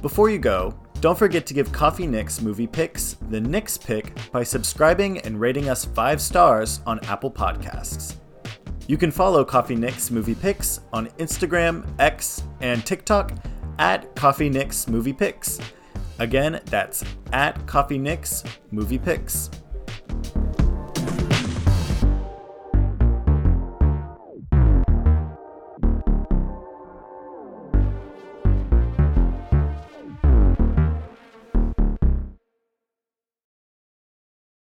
[0.00, 4.42] Before you go, don't forget to give Coffee Nick's movie picks the Nick's pick by
[4.42, 8.16] subscribing and rating us five stars on Apple Podcasts.
[8.86, 13.32] You can follow Coffee Nick's movie picks on Instagram, X, and TikTok
[13.78, 15.58] at Coffee Nick's movie picks.
[16.18, 19.48] Again, that's at Coffee Nick's movie picks.